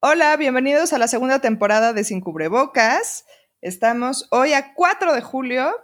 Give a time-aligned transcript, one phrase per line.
[0.00, 3.24] Hola, bienvenidos a la segunda temporada de Sin Cubrebocas.
[3.62, 5.74] Estamos hoy a 4 de julio.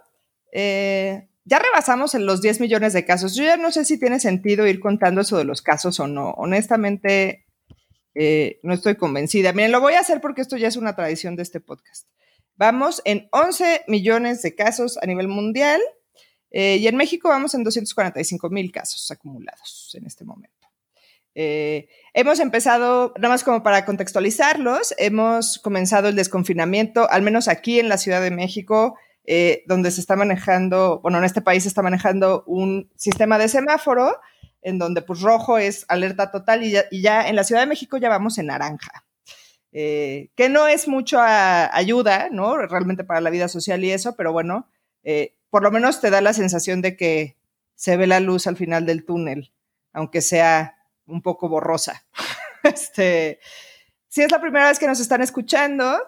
[0.51, 3.33] Eh, ya rebasamos en los 10 millones de casos.
[3.33, 6.29] Yo ya no sé si tiene sentido ir contando eso de los casos o no.
[6.37, 7.47] Honestamente,
[8.13, 9.51] eh, no estoy convencida.
[9.51, 12.07] Miren, lo voy a hacer porque esto ya es una tradición de este podcast.
[12.55, 15.81] Vamos en 11 millones de casos a nivel mundial
[16.51, 20.52] eh, y en México vamos en 245 mil casos acumulados en este momento.
[21.35, 27.79] Eh, hemos empezado, nada más como para contextualizarlos, hemos comenzado el desconfinamiento, al menos aquí
[27.79, 28.95] en la Ciudad de México,
[29.25, 33.47] eh, donde se está manejando, bueno, en este país se está manejando un sistema de
[33.47, 34.19] semáforo,
[34.61, 38.09] en donde pues rojo es alerta total y ya, en la Ciudad de México ya
[38.09, 39.05] vamos en naranja.
[39.75, 42.57] Eh, que no es mucho ayuda, ¿no?
[42.57, 44.69] Realmente para la vida social y eso, pero bueno,
[45.49, 47.37] por lo menos te da la sensación de que
[47.75, 49.51] se ve la luz al final del túnel,
[49.91, 52.05] aunque sea un poco borrosa.
[52.63, 53.39] este,
[54.07, 55.99] si es la primera vez que nos están escuchando,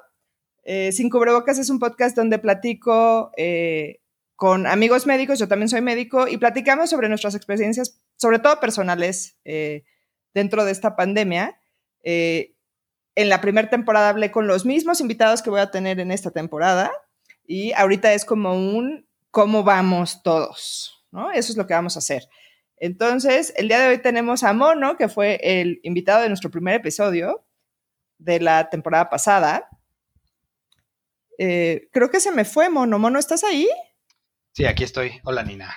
[0.63, 4.01] eh, Sin Cubrebocas es un podcast donde platico eh,
[4.35, 9.37] con amigos médicos, yo también soy médico, y platicamos sobre nuestras experiencias, sobre todo personales,
[9.45, 9.83] eh,
[10.33, 11.59] dentro de esta pandemia.
[12.03, 16.31] en la primera temporada hablé con los mismos invitados que voy a tener en esta
[16.31, 16.91] temporada,
[17.47, 21.31] y ahorita es como un cómo vamos todos, ¿no?
[21.31, 22.27] Eso es lo que vamos a hacer.
[22.77, 26.75] Entonces, el día de hoy tenemos a Mono, que fue el invitado de nuestro primer
[26.75, 27.45] episodio
[28.17, 29.69] de la temporada pasada.
[31.37, 32.99] Eh, creo que se me fue, Mono.
[32.99, 33.67] Mono, ¿estás ahí?
[34.53, 35.19] Sí, aquí estoy.
[35.23, 35.75] Hola, Nina.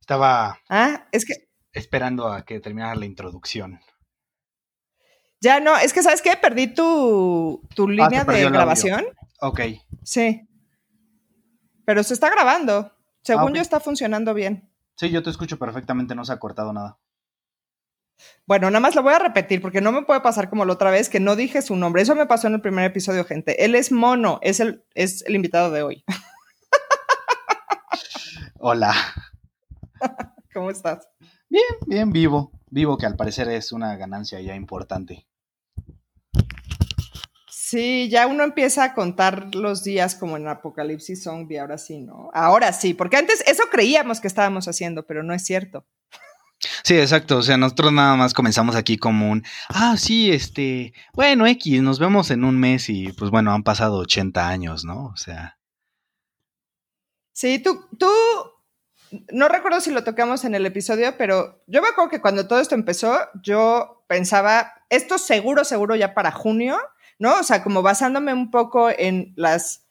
[0.00, 1.48] Estaba ah, es que...
[1.72, 3.80] esperando a que terminara la introducción.
[5.40, 6.36] Ya no, es que ¿sabes qué?
[6.36, 9.06] Perdí tu, tu ah, línea de grabación.
[9.40, 9.60] Ok.
[10.04, 10.48] Sí.
[11.84, 12.92] Pero se está grabando.
[13.22, 14.71] Según ah, yo está funcionando bien.
[14.96, 16.98] Sí, yo te escucho perfectamente, no se ha cortado nada.
[18.46, 20.90] Bueno, nada más lo voy a repetir porque no me puede pasar como la otra
[20.90, 22.02] vez que no dije su nombre.
[22.02, 23.64] Eso me pasó en el primer episodio, gente.
[23.64, 26.04] Él es Mono, es el, es el invitado de hoy.
[28.58, 28.94] Hola.
[30.54, 31.08] ¿Cómo estás?
[31.48, 32.52] Bien, bien vivo.
[32.70, 35.26] Vivo que al parecer es una ganancia ya importante.
[37.72, 42.30] Sí, ya uno empieza a contar los días como en Apocalipsis Zombie, ahora sí, ¿no?
[42.34, 45.86] Ahora sí, porque antes eso creíamos que estábamos haciendo, pero no es cierto.
[46.84, 47.38] Sí, exacto.
[47.38, 51.98] O sea, nosotros nada más comenzamos aquí como un, ah, sí, este, bueno, X, nos
[51.98, 55.06] vemos en un mes y pues bueno, han pasado 80 años, ¿no?
[55.06, 55.56] O sea.
[57.32, 58.10] Sí, tú, tú,
[59.32, 62.60] no recuerdo si lo tocamos en el episodio, pero yo me acuerdo que cuando todo
[62.60, 66.76] esto empezó, yo pensaba, esto seguro, seguro ya para junio
[67.22, 67.38] ¿no?
[67.38, 69.86] O sea, como basándome un poco en las,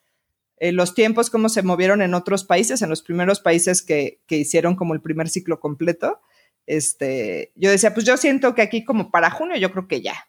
[0.60, 4.92] los tiempos, cómo se movieron en otros países, en los primeros países que, hicieron como
[4.92, 6.20] el primer ciclo completo,
[6.66, 10.28] este, yo decía, pues yo siento que aquí como para junio, yo creo que ya.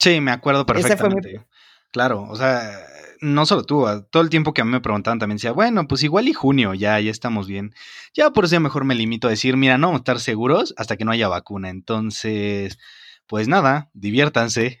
[0.00, 1.46] Sí, me acuerdo perfectamente.
[1.92, 2.84] Claro, o sea,
[3.20, 6.02] no solo tú, todo el tiempo que a mí me preguntaban también decía, bueno, pues
[6.02, 7.76] igual y junio, ya, ya estamos bien.
[8.12, 10.96] Ya por eso mejor me limito a decir, mira, no vamos a estar seguros hasta
[10.96, 11.70] que no haya vacuna.
[11.70, 12.80] Entonces,
[13.28, 14.80] pues nada, diviértanse.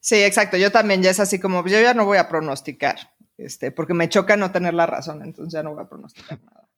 [0.00, 0.56] Sí, exacto.
[0.56, 2.96] Yo también ya es así como, yo ya no voy a pronosticar,
[3.36, 6.68] este, porque me choca no tener la razón, entonces ya no voy a pronosticar nada.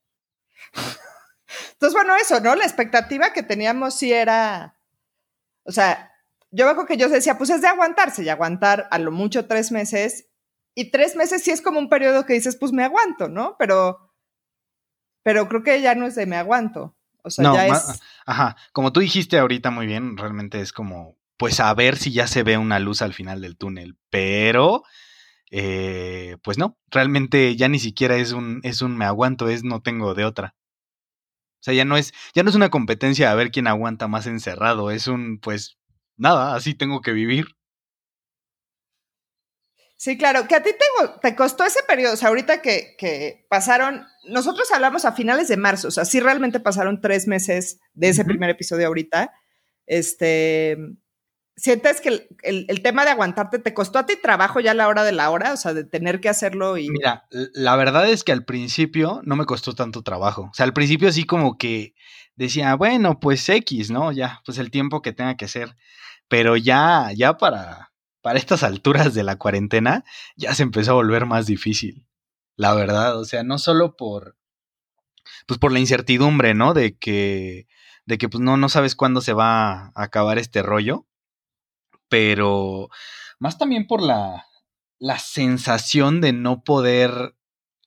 [1.72, 2.54] Entonces, bueno, eso, ¿no?
[2.54, 4.78] La expectativa que teníamos sí era,
[5.64, 6.12] o sea,
[6.50, 9.72] yo veo que yo decía, pues es de aguantarse y aguantar a lo mucho tres
[9.72, 10.26] meses,
[10.74, 13.56] y tres meses sí es como un periodo que dices, pues me aguanto, ¿no?
[13.58, 14.12] Pero,
[15.22, 16.96] pero creo que ya no es de me aguanto.
[17.22, 18.00] O sea, ya es.
[18.26, 22.28] Ajá, como tú dijiste ahorita muy bien, realmente es como pues a ver si ya
[22.28, 23.96] se ve una luz al final del túnel.
[24.10, 24.84] Pero,
[25.50, 29.82] eh, pues no, realmente ya ni siquiera es un, es un me aguanto, es no
[29.82, 30.54] tengo de otra.
[31.54, 34.28] O sea, ya no es, ya no es una competencia a ver quién aguanta más
[34.28, 35.78] encerrado, es un, pues,
[36.16, 37.46] nada, así tengo que vivir.
[39.96, 43.46] Sí, claro, que a ti te, te costó ese periodo, o sea, ahorita que, que,
[43.48, 48.10] pasaron, nosotros hablamos a finales de marzo, o sea, sí realmente pasaron tres meses de
[48.10, 49.32] ese primer episodio ahorita,
[49.86, 50.78] este,
[51.54, 55.04] ¿Sientes que el, tema de aguantarte te costó a ti trabajo ya a la hora
[55.04, 55.52] de la hora?
[55.52, 56.88] O sea, de tener que hacerlo y...
[56.88, 60.48] Mira, la verdad es que al principio no me costó tanto trabajo.
[60.50, 61.94] O sea, al principio así como que
[62.36, 64.12] decía, bueno, pues X, ¿no?
[64.12, 65.76] Ya, pues el tiempo que tenga que ser.
[66.26, 70.04] Pero ya, ya para, para estas alturas de la cuarentena,
[70.36, 72.06] ya se empezó a volver más difícil.
[72.56, 74.36] La verdad, o sea, no solo por,
[75.46, 76.72] pues por la incertidumbre, ¿no?
[76.72, 77.66] De que,
[78.06, 81.06] de que pues no, no sabes cuándo se va a acabar este rollo
[82.12, 82.90] pero
[83.38, 84.44] más también por la,
[84.98, 87.34] la sensación de no poder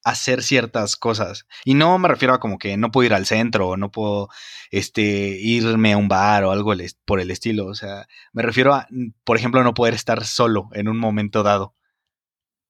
[0.03, 1.45] hacer ciertas cosas.
[1.63, 4.29] Y no me refiero a como que no puedo ir al centro o no puedo
[4.71, 5.03] este,
[5.39, 6.73] irme a un bar o algo
[7.05, 7.67] por el estilo.
[7.67, 8.87] O sea, me refiero a,
[9.23, 11.75] por ejemplo, no poder estar solo en un momento dado.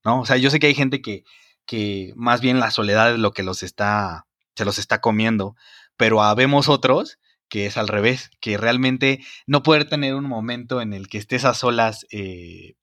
[0.04, 0.20] ¿No?
[0.20, 1.24] O sea, yo sé que hay gente que,
[1.66, 5.56] que más bien la soledad es lo que los está, se los está comiendo,
[5.96, 7.18] pero habemos otros
[7.50, 11.46] que es al revés, que realmente no poder tener un momento en el que estés
[11.46, 12.76] a solas eh,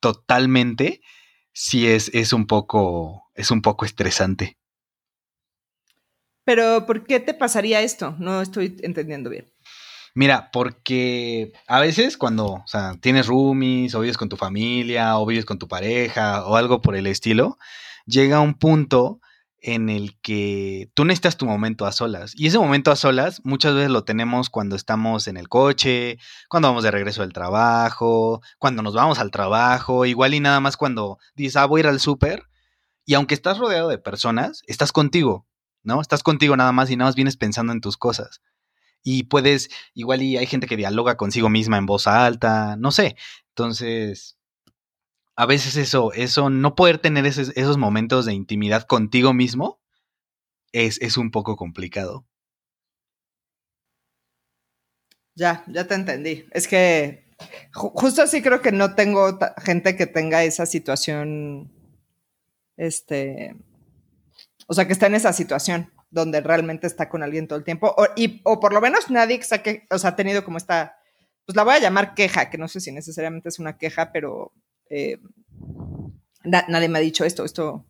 [0.00, 1.00] totalmente,
[1.52, 4.56] sí es, es, un poco, es un poco estresante.
[6.44, 8.16] Pero, ¿por qué te pasaría esto?
[8.18, 9.52] No estoy entendiendo bien.
[10.14, 15.26] Mira, porque a veces cuando, o sea, tienes roomies, o vives con tu familia, o
[15.26, 17.58] vives con tu pareja, o algo por el estilo,
[18.06, 19.20] llega un punto
[19.60, 22.32] en el que tú necesitas tu momento a solas.
[22.36, 26.18] Y ese momento a solas muchas veces lo tenemos cuando estamos en el coche,
[26.48, 30.76] cuando vamos de regreso del trabajo, cuando nos vamos al trabajo, igual y nada más
[30.76, 32.44] cuando dices, ah, voy a ir al súper.
[33.04, 35.46] Y aunque estás rodeado de personas, estás contigo,
[35.82, 36.00] ¿no?
[36.00, 38.42] Estás contigo nada más y nada más vienes pensando en tus cosas.
[39.02, 43.16] Y puedes, igual y hay gente que dialoga consigo misma en voz alta, no sé.
[43.50, 44.37] Entonces,
[45.38, 49.80] a veces eso, eso, no poder tener esos, momentos de intimidad contigo mismo
[50.72, 52.26] es, es un poco complicado.
[55.36, 56.44] Ya, ya te entendí.
[56.50, 57.36] Es que
[57.72, 61.70] justo así creo que no tengo gente que tenga esa situación,
[62.76, 63.54] este,
[64.66, 67.94] o sea, que está en esa situación donde realmente está con alguien todo el tiempo,
[67.96, 70.98] o, y, o por lo menos nadie que, o sea, ha tenido como esta,
[71.46, 74.52] pues la voy a llamar queja, que no sé si necesariamente es una queja, pero
[74.90, 75.18] eh,
[76.44, 77.86] nadie me ha dicho esto, esto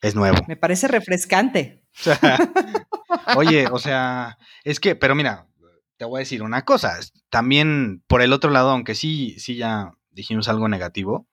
[0.00, 0.38] es nuevo.
[0.48, 1.84] Me parece refrescante.
[3.36, 5.46] Oye, o sea, es que, pero mira,
[5.96, 6.98] te voy a decir una cosa.
[7.28, 11.28] También por el otro lado, aunque sí, sí ya dijimos algo negativo,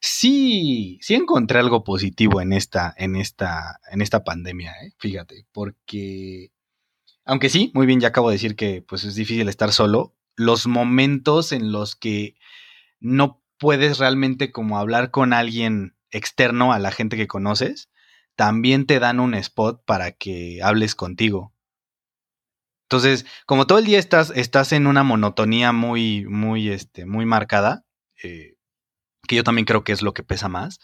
[0.00, 4.92] sí, sí encontré algo positivo en esta, en esta, en esta pandemia, ¿eh?
[4.98, 6.50] fíjate, porque,
[7.24, 10.66] aunque sí, muy bien, ya acabo de decir que pues es difícil estar solo, los
[10.66, 12.34] momentos en los que
[13.00, 17.90] no puedes realmente como hablar con alguien externo a la gente que conoces,
[18.34, 21.54] también te dan un spot para que hables contigo.
[22.86, 27.86] Entonces, como todo el día estás, estás en una monotonía muy, muy, este, muy marcada,
[28.24, 28.56] eh,
[29.28, 30.80] que yo también creo que es lo que pesa más,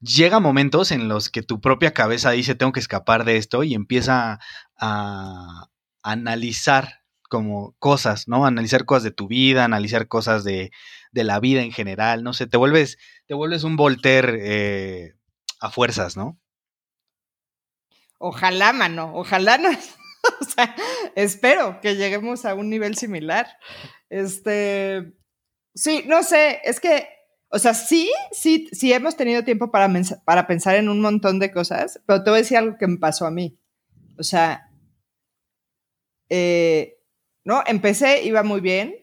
[0.00, 3.74] llega momentos en los que tu propia cabeza dice tengo que escapar de esto y
[3.74, 4.40] empieza
[4.76, 5.68] a
[6.02, 8.44] analizar como cosas, ¿no?
[8.46, 10.70] Analizar cosas de tu vida, analizar cosas de,
[11.12, 15.14] de la vida en general, no sé, te vuelves, te vuelves un Voltaire eh,
[15.60, 16.38] a fuerzas, ¿no?
[18.18, 19.70] Ojalá, mano, ojalá no.
[20.40, 20.74] o sea,
[21.14, 23.46] espero que lleguemos a un nivel similar.
[24.10, 25.12] Este,
[25.74, 27.08] sí, no sé, es que,
[27.50, 29.90] o sea, sí, sí, sí hemos tenido tiempo para,
[30.24, 32.98] para pensar en un montón de cosas, pero te voy a decir algo que me
[32.98, 33.58] pasó a mí.
[34.18, 34.68] O sea,
[36.28, 36.97] eh,
[37.48, 37.62] ¿no?
[37.66, 38.94] Empecé, iba muy bien.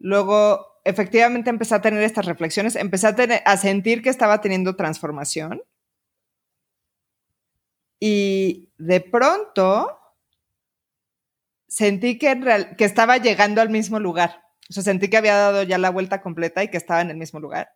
[0.00, 3.14] Luego, efectivamente, empecé a tener estas reflexiones, empecé a,
[3.44, 5.62] a sentir que estaba teniendo transformación.
[8.00, 9.96] Y de pronto
[11.68, 12.36] sentí que,
[12.80, 14.42] estaba llegando al mismo lugar.
[14.68, 17.16] O sea, sentí que había dado ya la vuelta completa y que estaba en el
[17.16, 17.70] mismo lugar.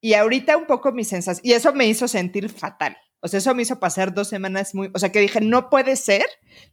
[0.00, 2.96] Y ahorita un poco mi sensación, y eso me hizo sentir fatal.
[3.20, 5.96] O sea, eso me hizo pasar dos semanas muy, o sea, que dije, no puede
[5.96, 6.24] ser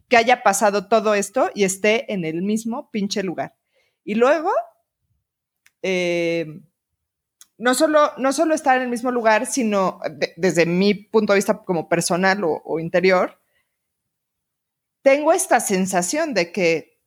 [0.08, 3.54] que haya pasado todo esto y esté en el mismo pinche lugar.
[4.02, 4.50] Y luego,
[5.82, 6.60] eh,
[7.58, 10.00] no, solo, no solo estar en el mismo lugar, sino
[10.36, 13.38] desde mi punto de vista como personal o, interior,
[15.02, 16.98] tengo esta sensación de que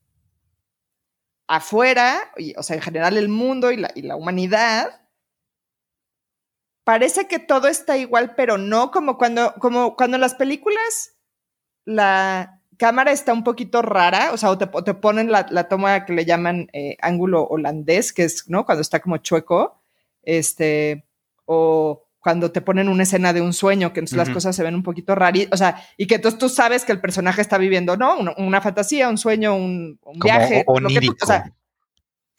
[1.47, 5.00] afuera, o sea, en general el mundo y y la humanidad,
[6.83, 11.15] parece que todo está igual, pero no como cuando, como cuando las películas
[11.85, 16.25] la cámara está un poquito rara, o sea, o te, ponen la, toma que le
[16.25, 18.65] llaman eh, ángulo holandés, que es, ¿no?
[18.65, 19.79] Cuando está como chueco,
[20.23, 21.05] este,
[21.45, 24.75] o cuando te ponen una escena de un sueño, que entonces las cosas se ven
[24.75, 27.97] un poquito raras, o sea, y que entonces tú sabes que el personaje está viviendo,
[27.97, 28.15] ¿no?
[28.37, 30.63] Una, fantasía, un sueño, un, viaje.
[30.65, 31.17] Onírico.
[31.21, 31.53] o sea,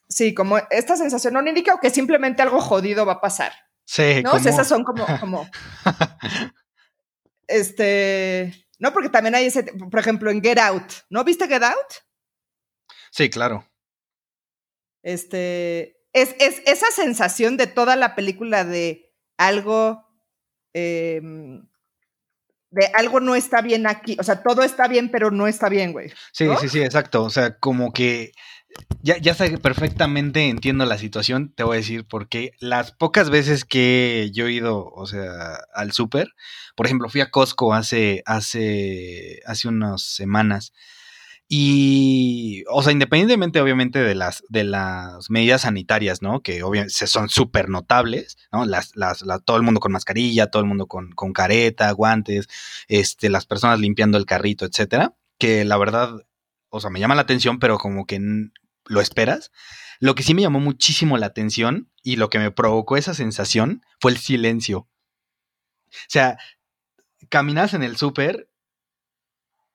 [0.09, 3.53] sí, como esta sensación onírica o que simplemente algo jodido va a pasar.
[3.85, 4.23] Sí.
[4.23, 4.37] ¿No?
[4.37, 5.49] esas son como, como
[7.47, 11.23] este, no, porque también hay ese, por ejemplo, en Get Out, ¿no?
[11.25, 12.03] ¿Viste Get Out?
[13.11, 13.65] Sí, claro.
[15.03, 20.05] Este, es, es esa sensación de toda la película de algo,
[20.73, 21.67] em,
[22.71, 25.93] de algo no está bien aquí, o sea, todo está bien, pero no está bien,
[25.93, 26.11] güey.
[26.33, 28.33] Sí, sí, sí, exacto, o sea, como que
[29.03, 33.65] ya, ya sé perfectamente entiendo la situación, te voy a decir, porque las pocas veces
[33.65, 36.29] que yo he ido, o sea, al súper,
[36.77, 40.73] por ejemplo, fui a Costco hace, hace, hace unas semanas.
[41.55, 46.41] Y, o sea, independientemente obviamente de las, de las medidas sanitarias, ¿no?
[46.41, 48.65] Que obviamente son súper notables, ¿no?
[48.65, 52.49] Las, las, todo el mundo con mascarilla, todo el mundo con, con careta, guantes,
[52.89, 55.15] este, las personas limpiando el carrito, etcétera.
[55.39, 56.23] Que la verdad,
[56.73, 58.19] o sea, me llama la atención, pero como que
[58.87, 59.53] lo esperas.
[60.01, 63.83] Lo que sí me llamó muchísimo la atención y lo que me provocó esa sensación
[64.01, 64.79] fue el silencio.
[64.79, 66.39] O sea,
[67.29, 68.51] caminas en el súper,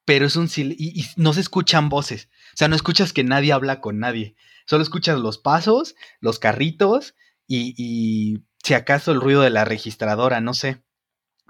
[0.06, 2.30] pero es un silencio y, no se escuchan voces.
[2.56, 4.36] O sea, no escuchas que nadie habla con nadie.
[4.66, 7.14] Solo escuchas los pasos, los carritos
[7.46, 10.84] y, y si acaso el ruido de la registradora, no sé.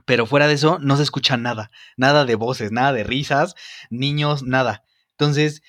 [0.05, 1.71] Pero fuera de eso, no se escucha nada.
[1.95, 3.55] Nada de voces, nada de risas,
[3.89, 4.83] niños, nada.
[5.19, 5.63] Entonces,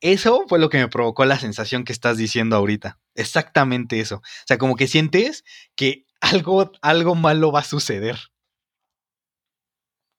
[0.00, 2.98] eso fue lo que me provocó la sensación que estás diciendo ahorita.
[3.14, 4.16] Exactamente eso.
[4.16, 5.44] O sea, como que sientes
[5.76, 8.16] que algo, algo malo va a suceder.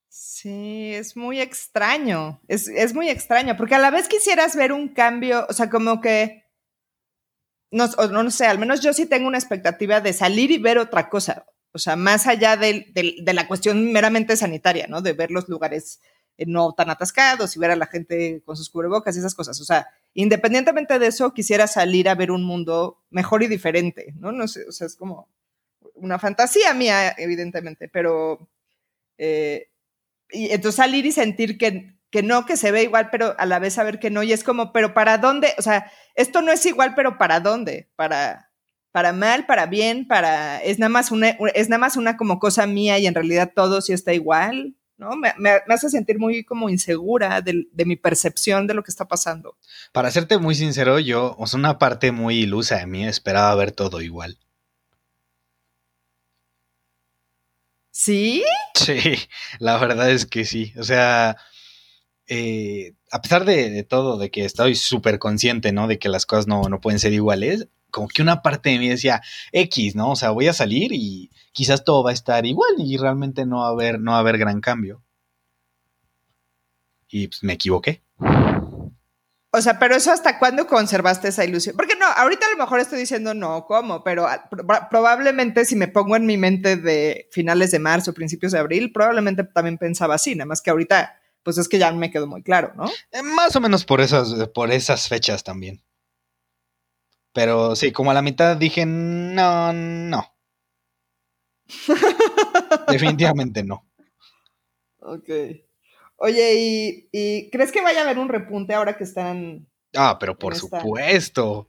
[0.10, 2.42] Sí, es muy extraño.
[2.48, 6.02] Es, es, muy extraño, porque a la vez quisieras ver un cambio, o sea, como
[6.02, 6.46] que,
[7.72, 11.10] no, no, sé, al menos yo sí tengo una expectativa de salir y ver otra
[11.10, 11.46] cosa.
[11.74, 15.02] O sea, más allá de, de la cuestión meramente sanitaria, ¿no?
[15.02, 16.02] De ver los lugares
[16.48, 19.60] no tan atascados y ver a la gente con sus cubrebocas y esas cosas.
[19.62, 24.32] O sea, independientemente de eso, quisiera salir a ver un mundo mejor y diferente, ¿no?
[24.32, 25.30] No sé, o sea, es como
[25.96, 28.50] una fantasía mía, evidentemente, pero...
[29.18, 29.68] Eh,
[30.32, 33.60] y entonces salir y sentir que, que no, que se ve igual, pero a la
[33.60, 35.54] vez saber que no, y es como, pero ¿para dónde?
[35.58, 37.90] O sea, esto no es igual, pero ¿para dónde?
[37.96, 38.52] Para,
[38.92, 42.68] para mal, para bien, para, es nada más una, es nada más una como cosa
[42.68, 44.76] mía y en realidad todo sí está igual.
[45.02, 45.16] ¿No?
[45.16, 45.34] Me,
[45.68, 49.58] hace sentir muy como insegura de, mi percepción de lo que está pasando.
[49.92, 53.72] Para serte muy sincero, yo, o sea, una parte muy ilusa de mí esperaba ver
[53.72, 54.38] todo igual.
[57.92, 58.44] ¿Sí?
[58.76, 59.00] Sí,
[59.60, 60.74] la verdad es que sí.
[60.78, 61.36] O sea,
[62.28, 65.88] eh, a pesar de, todo, de que estoy súper consciente, ¿no?
[65.88, 68.90] De que las cosas no, no pueden ser iguales, como que una parte de mí
[68.90, 69.22] decía,
[69.52, 70.12] X, ¿no?
[70.12, 73.60] O sea, voy a salir y quizás todo va a estar igual y realmente no
[73.60, 75.04] va a haber, no va a haber gran cambio.
[77.10, 78.02] Y pues me equivoqué.
[79.54, 81.76] O sea, pero eso hasta cuándo conservaste esa ilusión?
[81.76, 84.02] Porque no, ahorita a lo mejor estoy diciendo no, ¿cómo?
[84.02, 84.50] Pero ah,
[84.90, 89.44] probablemente si me pongo en mi mente de finales de marzo, principios de abril, probablemente
[89.44, 92.72] también pensaba así, nada más que ahorita, pues es que ya me quedó muy claro,
[92.78, 92.86] ¿no?
[93.12, 95.82] Eh, más o menos por esas, por esas fechas también.
[97.34, 100.36] Pero sí, como a la mitad dije, no, no.
[102.90, 103.88] Definitivamente no.
[105.00, 105.30] Ok.
[106.18, 109.68] Oye, ¿y, crees que vaya a haber un repunte ahora que están...
[109.96, 111.68] Ah, pero por supuesto.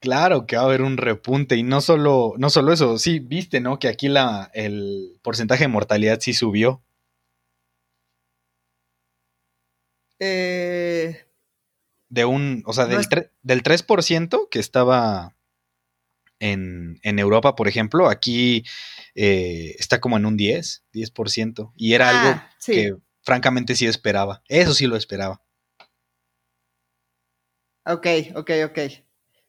[0.00, 3.60] Claro que va a haber un repunte y no solo, no solo eso, sí, viste,
[3.60, 3.78] ¿no?
[3.78, 6.82] Que aquí la, el porcentaje de mortalidad sí subió.
[10.18, 11.29] Eh,
[12.10, 13.06] de un, o sea, del,
[13.42, 15.36] del 3% que estaba
[16.40, 18.64] en, en, Europa, por ejemplo, aquí
[19.14, 21.72] eh, está como en un 10, 10%.
[21.76, 24.42] Y era algo ah, que francamente sí esperaba.
[24.48, 25.42] Eso sí lo esperaba.
[27.86, 28.78] Ok, ok, ok.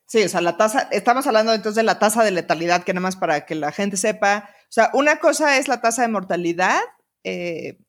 [0.05, 3.01] Sí, o sea, la tasa, estamos hablando entonces de la tasa de letalidad, que nada
[3.01, 4.49] más para que la gente sepa.
[4.63, 6.79] O sea, una cosa es la tasa de mortalidad,
[7.23, 7.79] eh,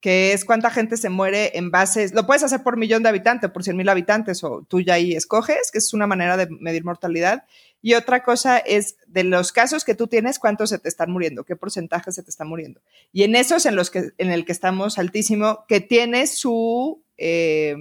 [0.00, 3.50] que es cuánta gente se muere en bases, lo puedes hacer por millón de habitantes,
[3.50, 6.84] por 100 mil habitantes, o tú ya ahí escoges, que es una manera de medir
[6.84, 7.44] mortalidad.
[7.82, 11.44] Y otra cosa es de los casos que tú tienes, cuántos se te están muriendo,
[11.44, 12.80] qué porcentaje se te está muriendo.
[13.12, 17.76] Y en esos en los que, en el que estamos altísimo, que tiene su, eh,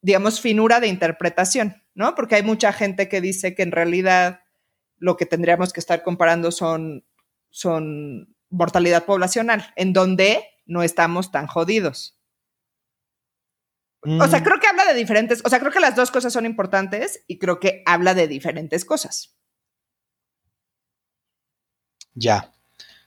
[0.00, 2.14] digamos, finura de interpretación, ¿no?
[2.14, 4.42] Porque hay mucha gente que dice que en realidad
[4.98, 7.04] lo que tendríamos que estar comparando son,
[7.50, 12.16] son mortalidad poblacional, en donde no estamos tan jodidos.
[14.02, 14.44] O sea, mm.
[14.44, 17.38] creo que habla de diferentes, o sea, creo que las dos cosas son importantes y
[17.38, 19.34] creo que habla de diferentes cosas.
[22.14, 22.52] Ya,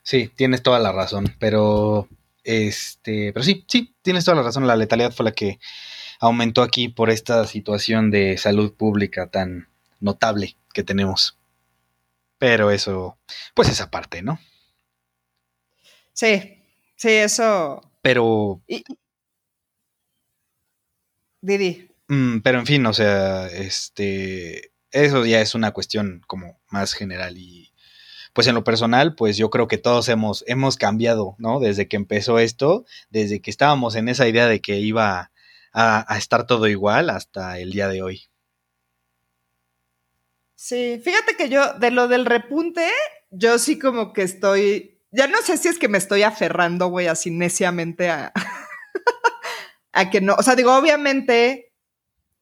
[0.03, 2.10] sí, tienes toda la razón, pero
[2.44, 5.60] este, pero sí, sí, tienes toda la razón, la letalidad fue la que
[6.20, 11.38] aumentó aquí por esta situación de salud pública tan notable que tenemos.
[12.38, 13.18] Pero eso,
[13.53, 14.39] pues esa parte, ¿no?
[16.13, 16.61] Sí,
[17.01, 17.81] Sí, eso.
[18.03, 18.62] Pero.
[21.41, 21.89] Didi.
[22.08, 24.72] Mm, pero en fin, o sea, este.
[24.91, 27.74] Eso ya es una cuestión como más general y.
[28.34, 31.60] Pues en lo personal, pues yo creo que todos hemos, hemos cambiado, ¿no?
[31.60, 35.31] Desde que empezó esto, desde que estábamos en esa idea de que iba
[35.74, 38.29] a, estar todo igual hasta el día de hoy.
[40.53, 42.88] Sí, fíjate que yo, de lo del repunte,
[43.31, 47.08] yo sí como que estoy, ya no sé si es que me estoy aferrando, güey,
[47.08, 48.34] así neciamente a,
[49.94, 51.74] a que no, o sea, digo, obviamente,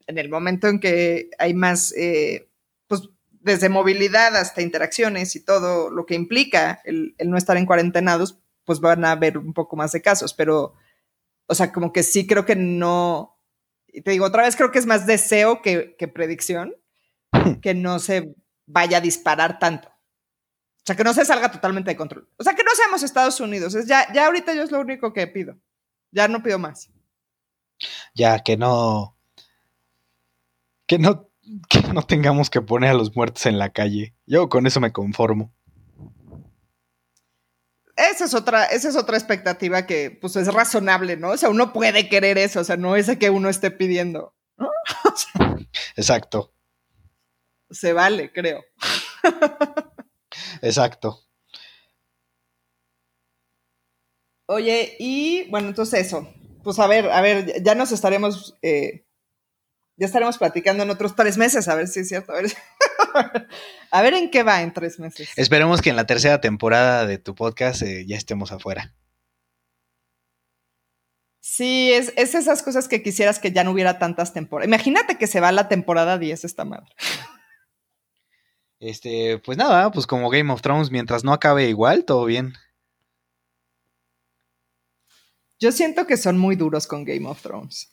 [0.08, 2.50] en el momento en que hay más, eh,
[2.88, 3.10] pues,
[3.42, 8.40] desde movilidad hasta interacciones y todo lo que implica el, el no estar en cuarentenados,
[8.66, 10.76] pues van a haber un poco más de casos, pero
[11.50, 13.36] o sea, como que sí creo que no.
[13.88, 16.76] Y te digo, otra vez creo que es más deseo que, predicción,
[17.62, 18.36] que no se
[18.68, 19.92] vaya a disparar tanto.
[20.90, 22.28] O sea, que no se salga totalmente de control.
[22.38, 23.76] O sea, que no seamos Estados Unidos.
[23.76, 25.56] Es ya, ya ahorita yo es lo único que pido.
[26.12, 26.90] Ya no pido más.
[28.16, 29.16] Ya, que no.
[30.88, 31.30] Que no,
[31.70, 34.16] que no tengamos que poner a los muertos en la calle.
[34.26, 35.54] Yo con eso me conformo
[38.00, 41.32] esa es otra, esa es otra expectativa que pues es razonable, ¿no?
[41.32, 44.34] O sea, uno puede querer eso, o sea, no es que uno esté pidiendo.
[45.96, 46.54] Exacto.
[47.70, 48.64] Se vale, creo.
[50.62, 51.24] Exacto.
[54.48, 56.34] Oye, y bueno, entonces eso.
[56.64, 59.06] Pues a ver, a ver, ya nos estaremos eh,
[60.00, 62.32] ya estaremos platicando en otros tres meses, a ver si es cierto.
[62.32, 65.30] A ver, en qué va en tres meses.
[65.36, 68.96] Esperemos que en la tercera temporada de tu podcast eh, ya estemos afuera.
[71.42, 74.70] Sí, es, esas cosas que quisieras que ya no hubiera tantas temporadas.
[74.70, 76.96] Imagínate que se va la temporada 10 esta madre.
[78.80, 82.54] Este, pues nada, pues como Game of Thrones, mientras no acabe igual, todo bien.
[85.60, 87.92] Yo siento que son muy duros con Game of Thrones.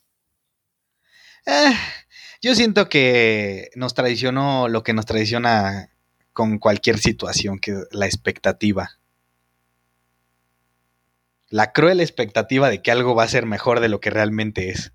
[1.47, 1.73] Eh,
[2.41, 5.91] yo siento que nos traicionó lo que nos traiciona
[6.33, 8.99] con cualquier situación, que la expectativa.
[11.49, 14.93] La cruel expectativa de que algo va a ser mejor de lo que realmente es.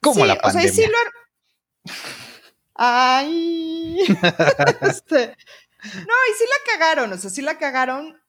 [0.00, 0.70] Como la pandemia.
[0.70, 1.92] O sea, sí lo...
[2.74, 3.98] Ay.
[4.82, 5.36] Este,
[5.84, 8.22] no, y sí la cagaron, o sea, sí la cagaron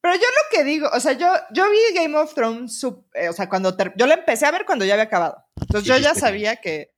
[0.00, 2.82] pero yo lo que digo, o sea, yo, yo vi Game of Thrones,
[3.14, 5.44] eh, o sea, cuando yo la empecé a ver cuando ya había acabado.
[5.60, 6.94] Entonces yo ya sabía que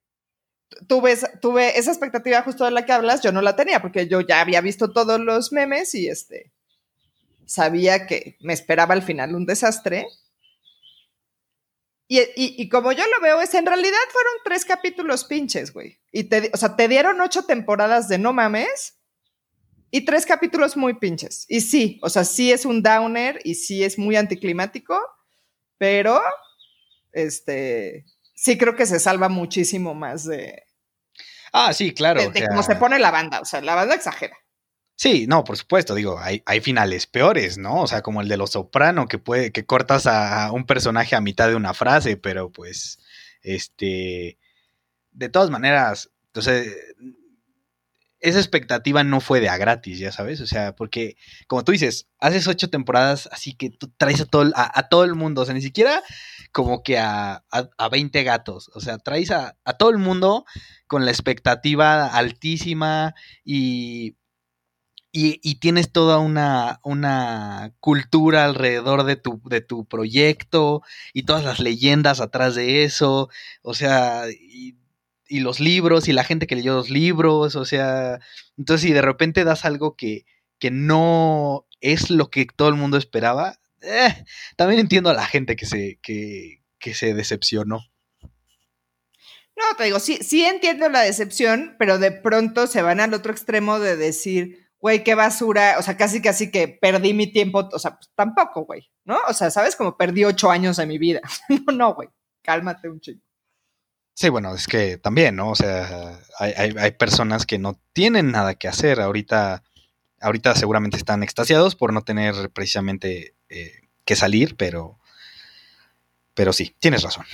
[0.87, 4.21] tuve, tuve esa expectativa justo de la que hablas, yo no la tenía porque yo
[4.21, 6.53] ya había visto todos los memes y este,
[7.45, 10.07] sabía que me esperaba al final un desastre.
[12.15, 15.99] Y, y, como yo lo veo, es en realidad fueron tres capítulos pinches, güey.
[16.13, 18.99] Y te, o sea, te dieron ocho temporadas de no mames
[19.91, 21.47] y tres capítulos muy pinches.
[21.49, 25.01] Y sí, o sea, sí es un downer y sí es muy anticlimático,
[25.79, 26.21] pero
[27.13, 30.65] este sí creo que se salva muchísimo más de.
[31.51, 32.29] Ah, sí, claro.
[32.29, 33.41] De, cómo se pone la banda.
[33.41, 34.37] O sea, la banda exagera.
[34.97, 37.83] Sí, no, por supuesto, digo, hay, finales peores, ¿no?
[37.83, 41.21] O sea, como el de los soprano, que puede, que cortas a un personaje a
[41.21, 42.99] mitad de una frase, pero pues,
[43.43, 44.39] este,
[45.13, 46.77] de todas maneras, entonces,
[48.23, 51.17] esa expectativa no fue de a gratis, ya sabes, o sea, porque
[51.49, 55.17] como tú dices, haces ocho temporadas, así que tú traes a todo, a, todo el
[55.17, 56.03] mundo, o sea, ni siquiera
[56.53, 60.45] como que a, a, 20 gatos, o sea, traes a, todo el mundo
[60.87, 64.17] con la expectativa altísima y,
[65.13, 71.61] y, tienes toda una, una, cultura alrededor de tu, de tu proyecto y todas las
[71.61, 73.29] leyendas atrás de eso,
[73.63, 74.77] o sea, y
[75.33, 78.21] y los libros y la gente que leyó los libros, o sea,
[78.59, 80.27] entonces si de repente das algo que,
[80.59, 84.25] que no es lo que todo el mundo esperaba, eh,
[84.57, 87.81] también entiendo a la gente que se, que, que se decepcionó.
[89.57, 93.33] No, te digo, sí, sí entiendo la decepción, pero de pronto se van al otro
[93.33, 97.79] extremo de decir, güey, qué basura, o sea, casi casi que perdí mi tiempo, o
[97.79, 99.17] sea, pues tampoco, güey, ¿no?
[99.29, 99.77] O sea, ¿sabes?
[99.77, 101.21] Como perdí ocho años de mi vida.
[101.49, 102.09] no, no, güey,
[102.43, 103.23] cálmate un chingo.
[104.15, 105.51] Sí, bueno, es que también, ¿no?
[105.51, 109.01] O sea, hay, personas que no tienen nada que hacer.
[109.01, 109.63] Ahorita,
[110.21, 113.73] ahorita seguramente están extasiados por no tener precisamente eh,
[114.05, 114.99] que salir, pero,
[116.35, 117.25] pero sí, tienes razón.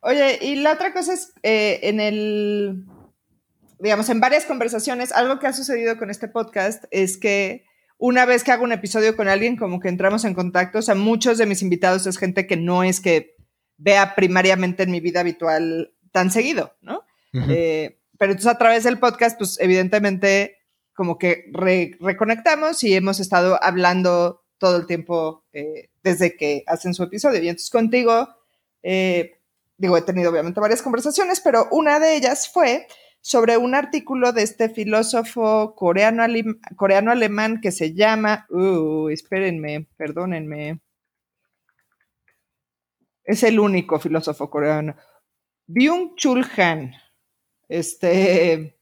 [0.00, 2.86] Oye, y la otra cosa es, eh, en el,
[3.78, 7.64] digamos, en varias conversaciones, algo que ha sucedido con este podcast es que
[7.98, 10.94] una vez que hago un episodio con alguien, como que entramos en contacto, o sea,
[10.94, 13.36] muchos de mis invitados es gente que no es que
[13.78, 17.04] vea primariamente en mi vida habitual tan seguido, ¿no?
[17.50, 20.56] Eh, pero entonces a través del podcast, pues evidentemente
[20.94, 27.02] como que reconectamos y hemos estado hablando todo el tiempo eh, desde que hacen su
[27.02, 27.42] episodio.
[27.42, 28.28] Y entonces contigo,
[28.82, 29.38] eh,
[29.76, 32.86] digo, he tenido obviamente varias conversaciones, pero una de ellas fue
[33.26, 40.78] sobre un artículo de este filósofo coreano-alemán coreano -alemán que se llama, uh, espérenme, perdónenme,
[43.24, 44.94] es el único filósofo coreano.
[45.66, 46.92] Byung-Chul Han,
[47.68, 48.78] este,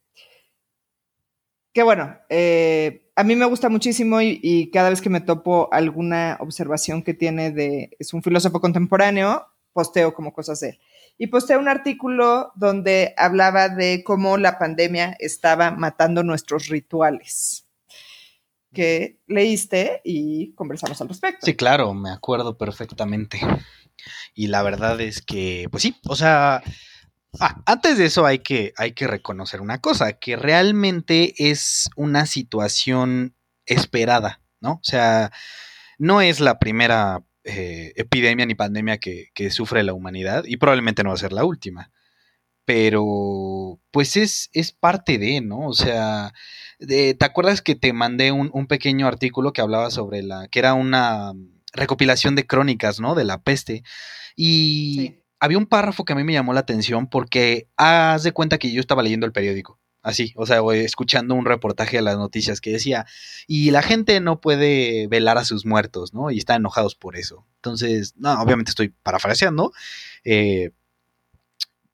[1.73, 6.37] que bueno, eh, a mí me gusta muchísimo y, cada vez que me topo alguna
[6.39, 10.81] observación que tiene de, es un filósofo contemporáneo, posteo como cosas de él.
[11.17, 17.65] Y posteo un artículo donde hablaba de cómo la pandemia estaba matando nuestros rituales
[18.75, 21.47] que leíste y conversamos al respecto.
[21.47, 23.41] Sí, claro, me acuerdo perfectamente.
[24.35, 26.63] Y la verdad es que, pues sí, o sea,
[27.65, 33.35] antes de eso hay que, hay que reconocer una cosa, que realmente es una situación
[33.65, 34.73] esperada, ¿no?
[34.73, 35.33] O sea,
[35.99, 41.03] no es la primera eh, epidemia ni pandemia que, que, sufre la humanidad y probablemente
[41.03, 41.91] no va a ser la última.
[42.65, 45.67] Pero, pues es, es parte de, ¿no?
[45.69, 46.33] O sea,
[46.79, 50.75] ¿te acuerdas que te mandé un, un, pequeño artículo que hablaba sobre la, que era
[50.75, 51.35] una
[51.75, 53.15] recopilación de crónicas, ¿no?
[53.15, 53.83] De la peste.
[54.37, 58.59] Y había un párrafo que a mí me llamó la atención porque haz de cuenta
[58.59, 59.79] que yo estaba leyendo el periódico.
[60.05, 63.07] Así, o sea, escuchando un reportaje de las noticias que decía,
[63.47, 66.31] y la gente no puede velar a sus muertos, ¿no?
[66.31, 67.47] Y están enojados por eso.
[67.57, 69.73] Entonces, no, obviamente estoy parafraseando,
[70.23, 70.73] eh,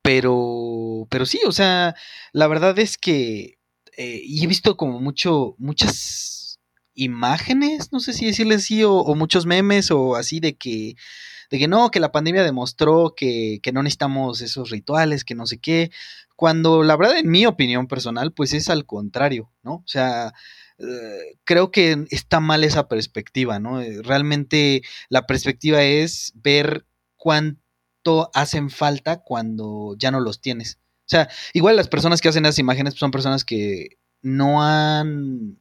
[0.02, 1.94] pero, pero sí, o sea,
[2.32, 3.58] la verdad es que,
[3.96, 6.58] eh, y he visto como mucho, muchas
[6.94, 10.96] imágenes, no sé si decirle así, o, muchos memes o así de que,
[11.48, 15.46] de que no, que la pandemia demostró que, que no necesitamos esos rituales, que no
[15.46, 15.92] sé qué,
[16.40, 19.74] cuando la verdad, en mi opinión personal, pues es al contrario, ¿no?
[19.74, 20.32] O sea,
[20.78, 23.82] eh, creo que está mal esa perspectiva, ¿no?
[23.82, 26.86] Eh, realmente la perspectiva es ver
[27.18, 30.78] cuánto hacen falta cuando ya no los tienes.
[31.00, 35.60] O sea, igual las personas que hacen esas imágenes son personas que no han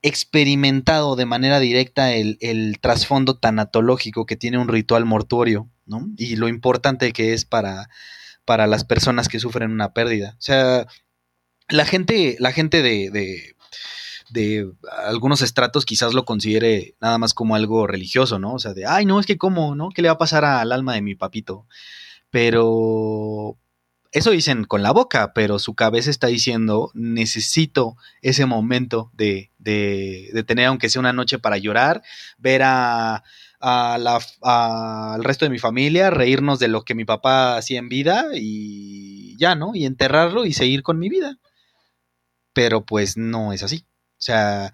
[0.00, 6.08] experimentado de manera directa el, trasfondo tanatológico que tiene un ritual mortuorio, ¿no?
[6.16, 7.90] Y lo importante que es para,
[8.44, 10.34] para las personas que sufren una pérdida.
[10.38, 10.86] O sea,
[11.68, 13.56] la gente, la gente de, de,
[14.30, 14.70] de,
[15.06, 18.54] algunos estratos quizás lo considere nada más como algo religioso, ¿no?
[18.54, 19.90] O sea, de, ay, no, es que cómo, ¿no?
[19.90, 21.66] ¿Qué le va a pasar al alma de mi papito?
[22.30, 23.56] Pero,
[24.14, 30.44] eso dicen con la boca, pero su cabeza está diciendo, necesito ese momento de, de,
[30.46, 32.00] tener, aunque sea una noche para llorar,
[32.38, 33.24] ver a,
[33.64, 39.36] al resto de mi familia, reírnos de lo que mi papá hacía en vida y
[39.38, 39.74] ya, ¿no?
[39.74, 41.38] Y enterrarlo y seguir con mi vida.
[42.52, 43.86] Pero pues no es así.
[44.18, 44.72] O sea,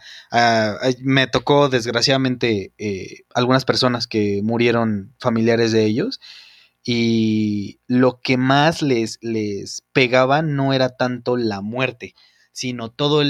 [1.00, 6.20] me tocó desgraciadamente eh, algunas personas que murieron familiares de ellos
[6.85, 12.14] y lo que más les, les pegaba no era tanto la muerte,
[12.53, 13.22] sino todo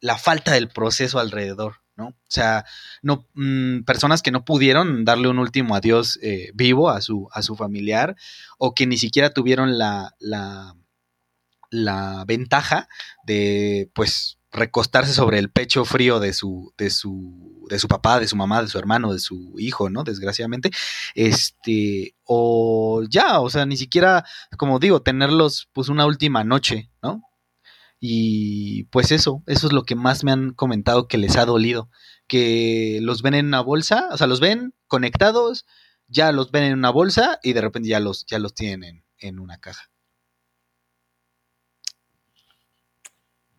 [0.00, 2.06] la falta del proceso alrededor, ¿no?
[2.06, 2.64] O sea,
[3.02, 7.42] no, mm, personas que no pudieron darle un último adiós eh, vivo a su, a
[7.42, 8.16] su familiar
[8.56, 10.76] o que ni siquiera tuvieron la, la,
[11.70, 12.88] la ventaja
[13.26, 18.28] de, pues, recostarse sobre el pecho frío de su, de su, de su papá, de
[18.28, 20.04] su mamá, de su hermano, de su hijo, ¿no?
[20.04, 20.70] Desgraciadamente.
[21.14, 24.24] Este, o ya, o sea, ni siquiera,
[24.56, 27.27] como digo, tenerlos pues una última noche, ¿no?
[28.00, 31.90] Y pues eso, eso es lo que más me han comentado que les ha dolido,
[32.28, 35.66] que los ven en una bolsa, o sea, los ven conectados,
[36.06, 39.40] ya los ven en una bolsa y de repente ya los, ya los tienen en
[39.40, 39.90] una caja.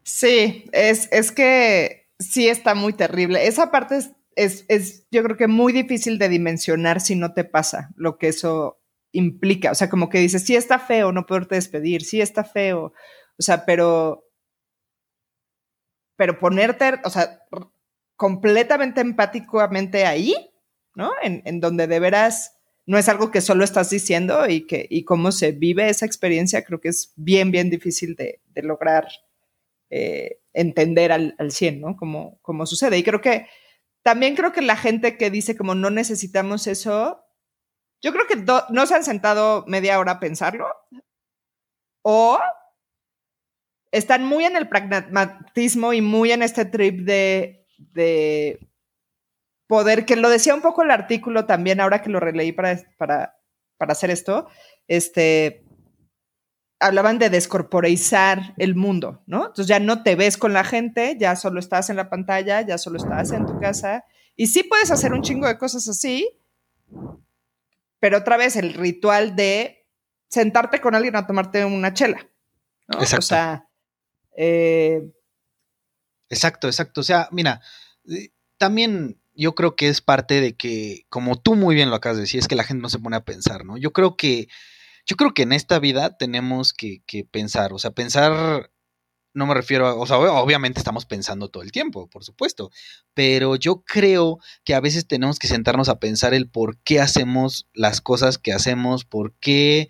[0.04, 3.48] Sí, es, es que sí está muy terrible.
[3.48, 4.00] Esa parte
[4.36, 8.30] es, es, yo creo que muy difícil de dimensionar si no te pasa lo que
[8.30, 9.72] eso implica.
[9.72, 12.94] O sea, como que dices, sí está feo no poderte despedir, sí está feo.
[13.38, 14.26] O sea, pero,
[16.20, 17.46] pero ponerte, o sea,
[18.18, 20.36] completamente empáticamente ahí,
[20.94, 21.14] ¿no?
[21.24, 25.06] En, en, donde de veras no es algo que solo estás diciendo y que y
[25.06, 29.08] cómo se vive esa experiencia, creo que es bien, bien difícil de, de lograr
[29.90, 31.96] eh, entender al, al 100, ¿no?
[31.96, 32.98] Como, como sucede.
[32.98, 33.48] Y creo que
[34.02, 37.24] también creo que la gente que dice como no necesitamos eso,
[38.02, 40.68] yo creo que no se han sentado media hora a pensarlo
[42.02, 42.40] o
[43.92, 48.60] están muy en el pragmatismo y muy en este trip de, de
[49.68, 53.40] poder, que lo decía un poco el artículo también, ahora que lo releí para, para,
[53.78, 54.48] para hacer esto,
[54.88, 55.64] este,
[56.80, 59.48] hablaban de descorporeizar el mundo, ¿no?
[59.48, 62.78] Entonces ya no te ves con la gente, ya solo estás en la pantalla, ya
[62.78, 64.06] solo estás en tu casa.
[64.36, 66.30] Y sí puedes hacer un chingo de cosas así,
[68.00, 69.86] pero otra vez el ritual de
[70.30, 72.28] sentarte con alguien a tomarte una chela.
[72.88, 73.18] Exacto.
[73.18, 73.69] O sea,
[74.42, 75.04] eh,
[76.30, 77.02] exacto, exacto.
[77.02, 77.62] O sea, mira,
[78.10, 82.18] eh, también yo creo que es parte de que, como tú muy bien lo acabas
[82.18, 83.78] de decir, es que la gente no se pone a pensar, ¿no?
[83.78, 84.48] Yo creo que,
[85.06, 88.72] yo creo que en esta vida tenemos que, que pensar, o sea, pensar
[89.34, 92.72] no me refiero a, o sea, obviamente estamos pensando todo el tiempo, por supuesto,
[93.14, 97.68] pero yo creo que a veces tenemos que sentarnos a pensar el por qué hacemos
[97.74, 99.90] las cosas que hacemos, por qué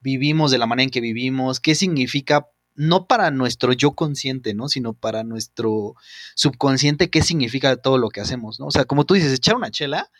[0.00, 2.48] vivimos de la manera en que vivimos, qué significa
[2.80, 4.70] no para nuestro yo consciente, ¿no?
[4.70, 5.96] Sino para nuestro
[6.34, 8.66] subconsciente, qué significa todo lo que hacemos, ¿no?
[8.66, 10.10] O sea, como tú dices, echar una chela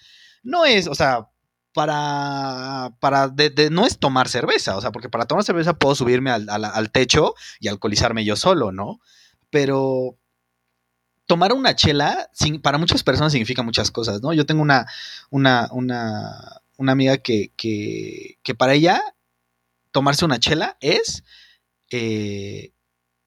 [0.43, 1.31] no es, o sea,
[1.73, 6.31] para, para de, no es tomar cerveza, o sea, porque para tomar cerveza puedo subirme
[6.31, 9.01] al, al, techo y alcoholizarme yo solo, ¿no?
[9.49, 10.19] Pero
[11.25, 12.29] tomar una chela,
[12.63, 14.35] para muchas personas significa muchas cosas, ¿no?
[14.35, 14.87] Yo tengo una,
[15.31, 19.03] una, una, una amiga que, que, que, para ella
[19.93, 21.25] tomarse una chela es
[21.91, 22.73] eh,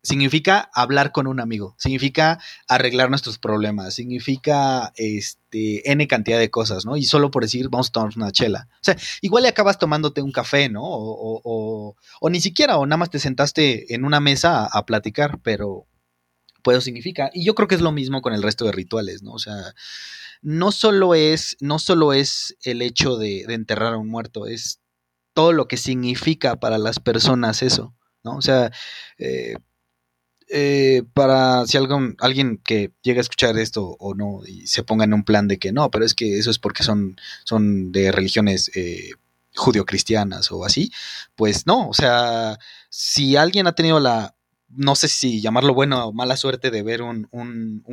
[0.04, 6.86] significa hablar con un amigo, significa arreglar nuestros problemas, significa este N cantidad de cosas,
[6.86, 6.98] ¿no?
[6.98, 8.68] Y solo por decir, vamos a tomar una chela.
[8.74, 10.82] O sea, igual le acabas tomándote un café, ¿no?
[10.84, 11.96] O,
[12.30, 15.88] ni siquiera, o nada más te sentaste en una mesa a, platicar, pero
[16.64, 17.30] pues significa.
[17.34, 19.32] Y yo creo que es lo mismo con el resto de rituales, ¿no?
[19.34, 19.74] O sea,
[20.42, 24.82] no solo es, no solo es el hecho de, enterrar a un muerto, es
[25.34, 28.38] todo lo que significa para las personas eso, ¿no?
[28.38, 28.72] O sea,
[29.18, 29.56] eh,
[30.50, 35.14] eh, para si alguien que llegue a escuchar esto o no y se ponga en
[35.14, 38.70] un plan de que no, pero es que eso es porque son, son de religiones
[38.76, 39.12] eh,
[39.56, 40.92] judio-cristianas o así,
[41.36, 42.60] pues no, o sea,
[42.90, 44.36] si alguien ha tenido la,
[44.70, 47.28] no sé si llamarlo buena o mala suerte de ver un,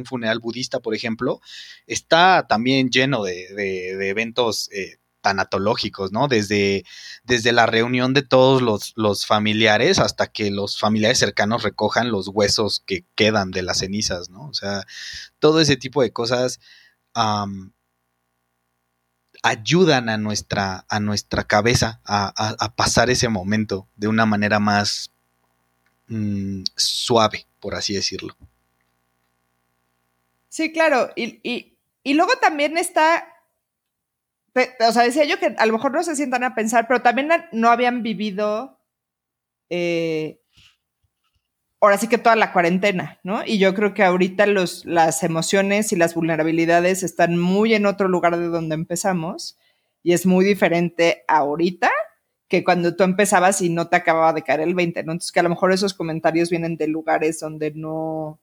[0.04, 1.40] funeral budista, por ejemplo,
[1.86, 6.28] está también lleno de, eventos eh, tanatológicos, ¿no?
[6.28, 6.84] Desde,
[7.24, 12.28] desde la reunión de todos los, los, familiares hasta que los familiares cercanos recojan los
[12.28, 14.48] huesos que quedan de las cenizas, ¿no?
[14.48, 14.84] O sea,
[15.38, 16.60] todo ese tipo de cosas
[19.42, 25.10] ayudan a nuestra, a nuestra cabeza a, pasar ese momento de una manera más
[26.08, 28.36] mm, suave, por así decirlo.
[30.48, 31.10] Sí, claro.
[31.16, 33.26] Y, y, y luego también está
[34.54, 37.28] o sea, decía yo que a lo mejor no se sientan a pensar, pero también
[37.52, 38.78] no habían vivido,
[39.68, 40.40] eh,
[41.80, 43.42] ahora sí que toda la cuarentena, ¿no?
[43.44, 48.08] Y yo creo que ahorita los, las emociones y las vulnerabilidades están muy en otro
[48.08, 49.58] lugar de donde empezamos
[50.02, 51.90] y es muy diferente ahorita
[52.48, 55.12] que cuando tú empezabas y no te acababa de caer el 20, ¿no?
[55.12, 58.40] Entonces que a lo mejor esos comentarios vienen de lugares donde no,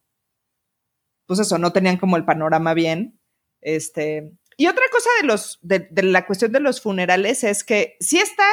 [1.25, 3.19] pues eso, no tenían como el panorama bien.
[3.61, 8.17] Este, y otra cosa de, los, de, la cuestión de los funerales es que sí
[8.17, 8.47] está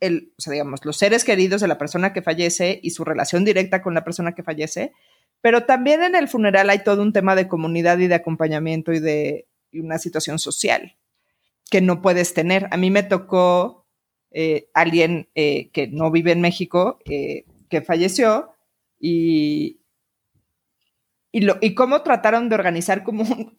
[0.00, 3.94] el, digamos, los seres queridos de la persona que fallece y su relación directa con
[3.94, 4.92] la persona que fallece,
[5.40, 8.98] pero también en el funeral hay todo un tema de comunidad y de acompañamiento y
[8.98, 10.96] de una situación social
[11.70, 12.66] que no puedes tener.
[12.72, 13.86] A mí me tocó
[14.32, 18.50] eh, alguien eh, que no vive en México, eh, que falleció
[18.98, 19.78] y,
[21.30, 23.54] y, y cómo trataron de organizar como un,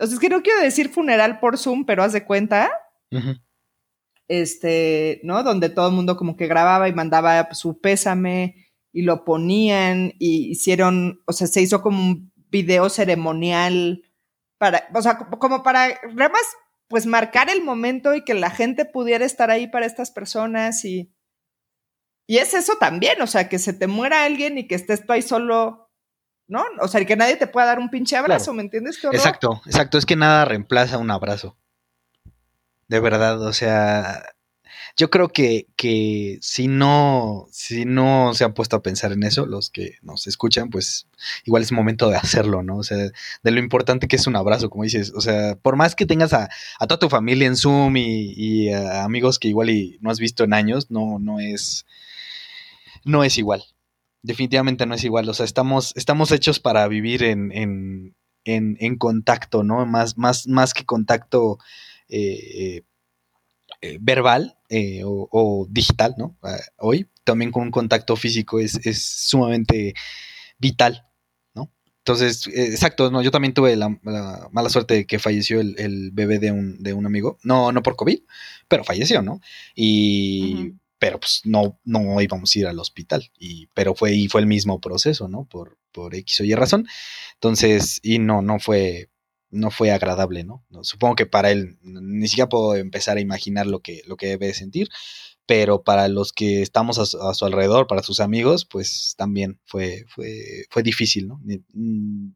[0.00, 2.70] o sea, es que no quiero decir funeral por Zoom, pero haz de cuenta.
[4.28, 5.42] Este, ¿no?
[5.42, 10.50] Donde todo el mundo como que grababa y mandaba su pésame y lo ponían y
[10.50, 14.02] hicieron, o sea, se hizo como un video ceremonial
[14.58, 16.42] para, o sea, como para, además,
[16.88, 21.12] pues marcar el momento y que la gente pudiera estar ahí para estas personas y,
[22.26, 25.12] y es eso también, o sea, que se te muera alguien y que estés tú
[25.12, 25.89] ahí solo
[26.50, 26.64] ¿no?
[26.80, 29.02] O sea, que nadie te pueda dar un pinche abrazo, ¿me entiendes?
[29.04, 31.56] Exacto, exacto, es que nada reemplaza un abrazo.
[32.88, 34.24] De verdad, o sea,
[34.96, 39.46] yo creo que, que si no, si no se han puesto a pensar en eso,
[39.46, 41.06] los que nos escuchan, pues
[41.44, 42.78] igual es momento de hacerlo, ¿no?
[42.78, 45.94] O sea, de lo importante que es un abrazo, como dices, o sea, por más
[45.94, 46.48] que tengas a,
[46.80, 50.42] toda tu familia en Zoom y, y a amigos que igual y no has visto
[50.42, 51.86] en años, no, no es,
[53.04, 53.64] no es igual
[54.22, 55.28] definitivamente no es igual.
[55.28, 59.86] O sea, estamos, estamos hechos para vivir en, en, en, contacto, ¿no?
[59.86, 61.58] Más, más, más que contacto
[62.08, 62.82] eh,
[63.82, 66.36] eh, verbal eh, o, digital, ¿no?
[66.42, 69.94] Ah, hoy también con un contacto físico es, sumamente
[70.58, 71.06] vital,
[71.54, 71.72] ¿no?
[71.98, 73.88] Entonces, exacto, no, yo también tuve la,
[74.52, 77.96] mala suerte de que falleció el, bebé de un, de un, amigo, no, no por
[77.96, 78.20] COVID,
[78.68, 79.40] pero falleció, ¿no?
[79.74, 83.32] Y pero pues no, no íbamos a ir al hospital.
[83.38, 85.46] Y, pero fue, y fue el mismo proceso, ¿no?
[85.46, 86.86] Por, por X o Y razón.
[87.34, 89.08] Entonces, y no, no fue,
[89.50, 90.62] no fue agradable, ¿no?
[90.82, 94.52] Supongo que para él, ni siquiera puedo empezar a imaginar lo que, lo que debe
[94.52, 94.90] sentir,
[95.46, 100.66] pero para los que estamos a su, alrededor, para sus amigos, pues también fue, fue,
[100.68, 101.40] fue difícil, ¿no?
[101.72, 102.32] Mm,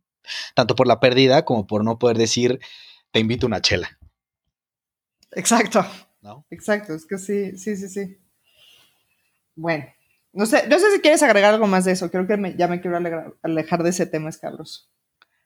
[0.54, 2.60] tanto por la pérdida como por no poder decir,
[3.12, 3.98] te invito a una chela.
[5.32, 5.84] Exacto.
[6.22, 6.46] ¿No?
[6.48, 8.23] Exacto, es que sí, sí, sí, sí.
[9.56, 9.86] Bueno,
[10.32, 12.10] no sé, no sé si quieres agregar algo más de eso.
[12.10, 12.98] Creo que ya me quiero
[13.42, 14.82] alejar de ese tema escabroso.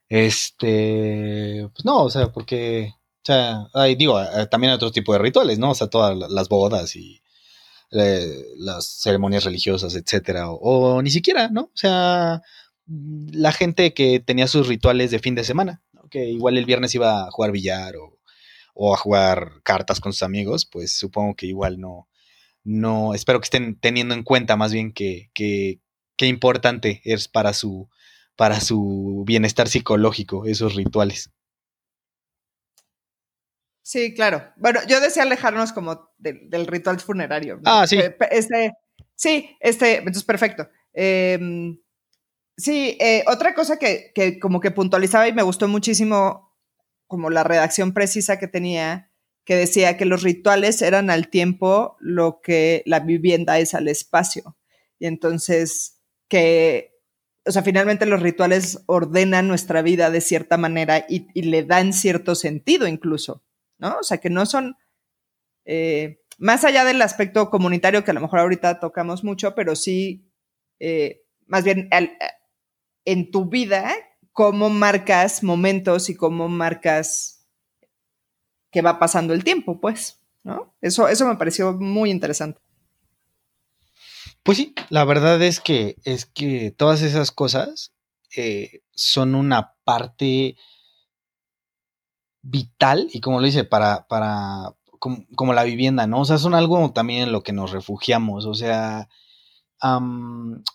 [0.08, 5.12] Este, pues no, o sea, porque, o sea, hay, digo, eh, también hay otro tipo
[5.12, 5.72] de rituales, ¿no?
[5.72, 7.22] O sea, todas las bodas y
[7.92, 11.62] eh, las ceremonias religiosas, etcétera, o, ni siquiera, ¿no?
[11.64, 12.42] O sea,
[12.86, 17.26] la gente que tenía sus rituales de fin de semana, que igual el viernes iba
[17.26, 18.18] a jugar billar o,
[18.74, 22.08] o, a jugar cartas con sus amigos, pues supongo que igual no,
[22.68, 25.80] no, espero que estén teniendo en cuenta más bien que, que,
[26.16, 27.88] qué importante es para su,
[28.36, 31.30] para su bienestar psicológico esos rituales.
[33.82, 34.52] Sí, claro.
[34.58, 37.58] Bueno, yo decía alejarnos como del ritual funerario.
[37.64, 37.96] Ah, sí.
[37.96, 38.74] Eh, este,
[39.14, 40.68] sí, este, entonces perfecto.
[40.92, 41.78] Em,
[42.54, 46.54] sí, eh, otra cosa que, que, como que puntualizaba y me gustó muchísimo
[47.06, 49.07] como la redacción precisa que tenía,
[49.48, 54.58] que decía que los rituales eran al tiempo lo que la vivienda es al espacio.
[54.98, 56.92] Y entonces que,
[57.46, 62.34] o sea, finalmente los rituales ordenan nuestra vida de cierta manera y, le dan cierto
[62.34, 63.42] sentido incluso.
[63.78, 63.96] ¿no?
[63.98, 64.76] O sea, que no son,
[65.64, 70.30] eh, más allá del aspecto comunitario que a lo mejor ahorita tocamos mucho, pero sí,
[70.78, 71.88] eh, más bien
[73.06, 73.94] en tu vida,
[74.32, 77.37] cómo marcas momentos y cómo marcas
[78.70, 80.74] que va pasando el tiempo, pues, ¿no?
[80.80, 82.60] Eso, eso me pareció muy interesante.
[84.42, 87.92] Pues sí, la verdad es que, es que todas esas cosas
[88.36, 90.56] eh, son una parte
[92.42, 96.20] vital y como lo dice, para, para, como, la vivienda, ¿no?
[96.20, 99.08] O sea, son algo también en lo que nos refugiamos, o sea,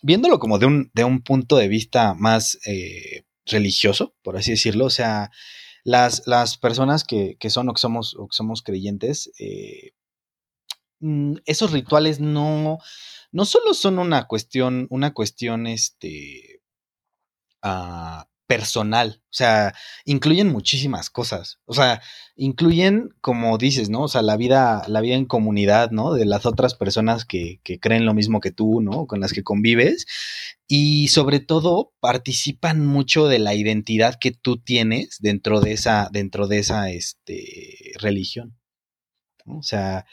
[0.01, 4.85] viéndolo como de un, de un punto de vista más eh, religioso, por así decirlo,
[4.85, 5.31] o sea,
[5.83, 9.91] las, las personas que, que, son o que somos, o que somos creyentes, eh,
[10.99, 12.79] mm, esos rituales no,
[13.31, 16.61] no solo son una cuestión, una cuestión, este,
[17.63, 19.73] uh, personal, o sea,
[20.05, 22.01] incluyen muchísimas cosas, o sea,
[22.35, 24.03] incluyen, como dices, ¿no?
[24.03, 26.13] O sea, la vida, la vida en comunidad, ¿no?
[26.13, 29.07] De las otras personas que, creen lo mismo que tú, ¿no?
[29.07, 30.05] Con las que convives
[30.67, 36.47] y sobre todo participan mucho de la identidad que tú tienes dentro de esa, dentro
[36.47, 38.57] de esa, este, religión,
[39.45, 40.05] O sea,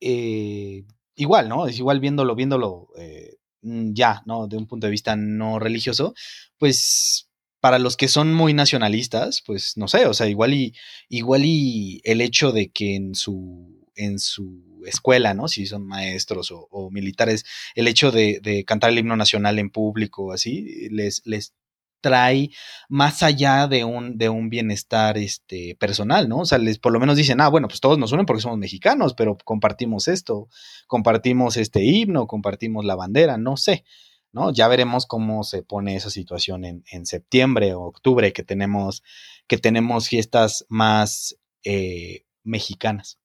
[0.00, 0.84] eh,
[1.16, 1.66] igual, ¿no?
[1.66, 4.48] Es igual viéndolo, viéndolo eh, ya, ¿no?
[4.48, 6.14] De un punto de vista no religioso,
[6.58, 7.28] pues
[7.62, 10.74] para los que son muy nacionalistas, pues no sé, o sea, igual y,
[11.08, 15.46] igual y el hecho de que en su, en su escuela, ¿no?
[15.46, 17.44] Si son maestros o, militares,
[17.76, 21.54] el hecho de, cantar el himno nacional en público, así, les, les
[22.00, 22.50] trae
[22.88, 26.38] más allá de un, de un bienestar este, personal, ¿no?
[26.38, 28.58] O sea, les por lo menos dicen, ah, bueno, pues todos nos unen porque somos
[28.58, 30.48] mexicanos, pero compartimos esto,
[30.88, 33.84] compartimos este himno, compartimos la bandera, no sé.
[34.32, 34.52] ¿No?
[34.52, 39.02] Ya veremos cómo se pone esa situación en, septiembre o octubre, que tenemos,
[39.46, 43.18] que tenemos fiestas más eh, mexicanas.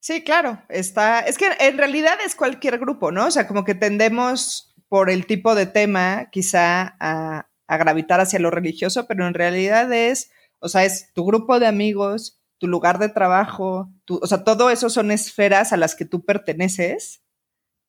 [0.00, 1.20] Sí, claro, está.
[1.20, 3.26] Es que en realidad es cualquier grupo, ¿no?
[3.26, 8.38] O sea, como que tendemos por el tipo de tema quizá a, a gravitar hacia
[8.38, 12.98] lo religioso, pero en realidad es, o sea, es tu grupo de amigos, tu lugar
[12.98, 17.23] de trabajo, tu, o sea, todo eso son esferas a las que tú perteneces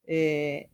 [0.07, 0.69] eh,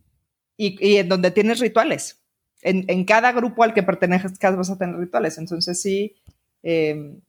[0.56, 2.22] y, en donde tienes rituales.
[2.62, 5.36] En, cada grupo al que pertenezcas vas a tener rituales.
[5.38, 6.14] Entonces sí,
[6.62, 7.20] em,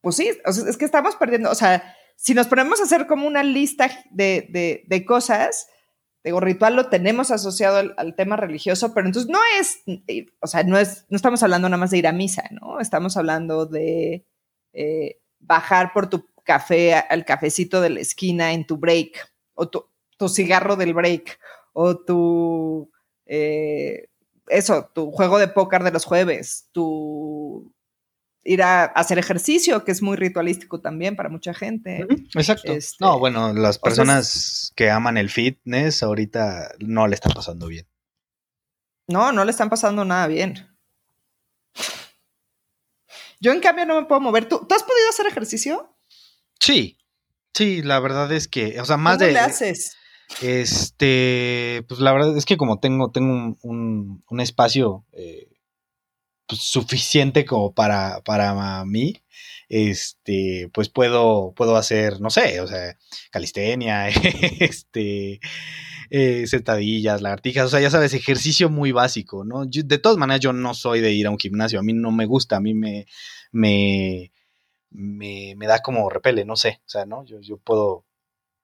[0.00, 3.42] pues sí, es que estamos perdiendo, o sea, si nos ponemos a hacer como una
[3.42, 5.68] lista de, cosas,
[6.24, 9.82] digo, ritual lo tenemos asociado al, tema religioso, pero entonces no es,
[10.40, 12.80] o sea, no es, no estamos hablando nada más de ir a misa, ¿no?
[12.80, 14.24] Estamos hablando de
[14.72, 19.86] eh, bajar por tu café al cafecito de la esquina en tu break, o tu,
[20.18, 21.40] tu cigarro del break
[21.72, 22.90] o tu,
[23.24, 24.10] eh,
[24.48, 27.72] eso, tu juego de póker de los jueves, tu
[28.44, 32.06] ir a hacer ejercicio, que es muy ritualístico también para mucha gente.
[32.34, 32.72] Exacto.
[32.72, 37.86] Este, no, bueno, las personas que aman el fitness ahorita no le están pasando bien.
[39.06, 40.68] No, no le están pasando nada bien.
[43.40, 44.48] Yo en cambio no me puedo mover.
[44.48, 45.96] ¿Tú, ¿tú has podido hacer ejercicio?
[46.58, 46.98] Sí,
[47.54, 49.32] sí, la verdad es que, o sea, más ¿Cómo de...
[49.32, 49.96] le haces?
[50.42, 55.48] Este, pues la verdad es que como tengo, tengo un, espacio eh,
[56.46, 59.22] pues, suficiente como para, para mí,
[59.68, 62.96] este, pues puedo, puedo hacer, no sé, o sea,
[63.30, 64.08] calistenia,
[64.60, 65.40] este,
[66.10, 69.64] eh, sentadillas, lagartijas, o sea, ya sabes, ejercicio muy básico, ¿no?
[69.66, 72.26] de todas maneras, yo no soy de ir a un gimnasio, a mí no me
[72.26, 73.06] gusta, a mí me,
[73.52, 74.32] me,
[74.90, 77.24] me, da como repele, no sé, o sea, ¿no?
[77.24, 78.04] Yo, yo puedo,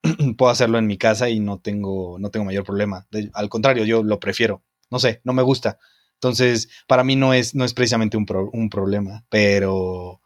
[0.37, 3.07] puedo hacerlo en mi casa y no tengo, no tengo mayor problema.
[3.33, 5.79] al contrario, yo lo prefiero, no sé, no me gusta.
[6.13, 10.21] Entonces, para mí no es, no es precisamente un, un problema, pero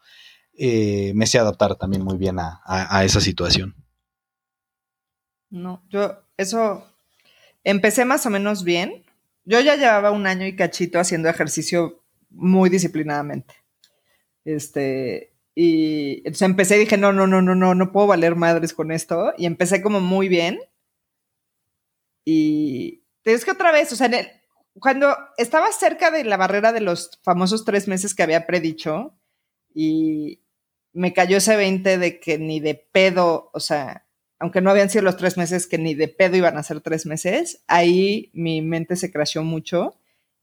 [0.57, 3.75] eh, me sé adaptar también muy bien a, a, esa situación.
[5.49, 6.85] No, yo eso
[7.63, 9.03] empecé más o menos bien.
[9.45, 13.55] Yo ya llevaba un año y cachito haciendo ejercicio muy disciplinadamente.
[14.45, 18.73] Este, y entonces empecé y dije, no, no, no, no, no, no puedo valer madres
[18.73, 19.33] con esto.
[19.37, 20.57] Y empecé como muy bien.
[22.23, 24.27] Y es que otra vez, o sea, en el,
[24.79, 29.19] cuando estaba cerca de la barrera de los famosos tres meses que había predicho
[29.75, 30.45] y
[30.93, 34.07] me cayó ese 20 de que ni de pedo, o sea,
[34.39, 37.05] aunque no habían sido los tres meses, que ni de pedo iban a ser tres
[37.05, 39.99] meses, ahí mi mente se creció mucho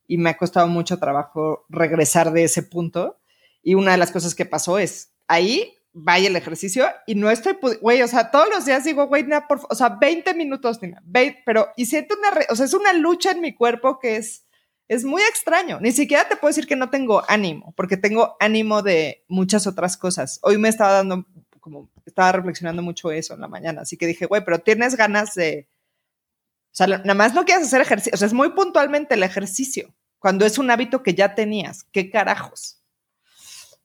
[0.06, 3.18] y me ha costado mucho trabajo regresar de ese punto.
[3.66, 7.56] Y una de las cosas que pasó es, ahí vaya el ejercicio y no estoy,
[7.80, 11.02] güey, o sea, todos los días digo, güey, por, o sea, 20 minutos, Nina,
[11.44, 14.44] pero, y siento una, o sea, es una lucha en mi cuerpo que es,
[14.86, 15.80] es muy extraño.
[15.80, 19.96] Ni siquiera te puedo decir que no tengo ánimo, porque tengo ánimo de muchas otras
[19.96, 20.38] cosas.
[20.42, 21.26] Hoy me estaba dando,
[21.58, 25.34] como, estaba reflexionando mucho eso en la mañana, así que dije, güey, pero tienes ganas
[25.34, 25.68] de,
[26.70, 29.92] o sea, nada más no quieres hacer ejercicio, o sea, es muy puntualmente el ejercicio,
[30.20, 32.75] cuando es un hábito que ya tenías, ¿qué carajos?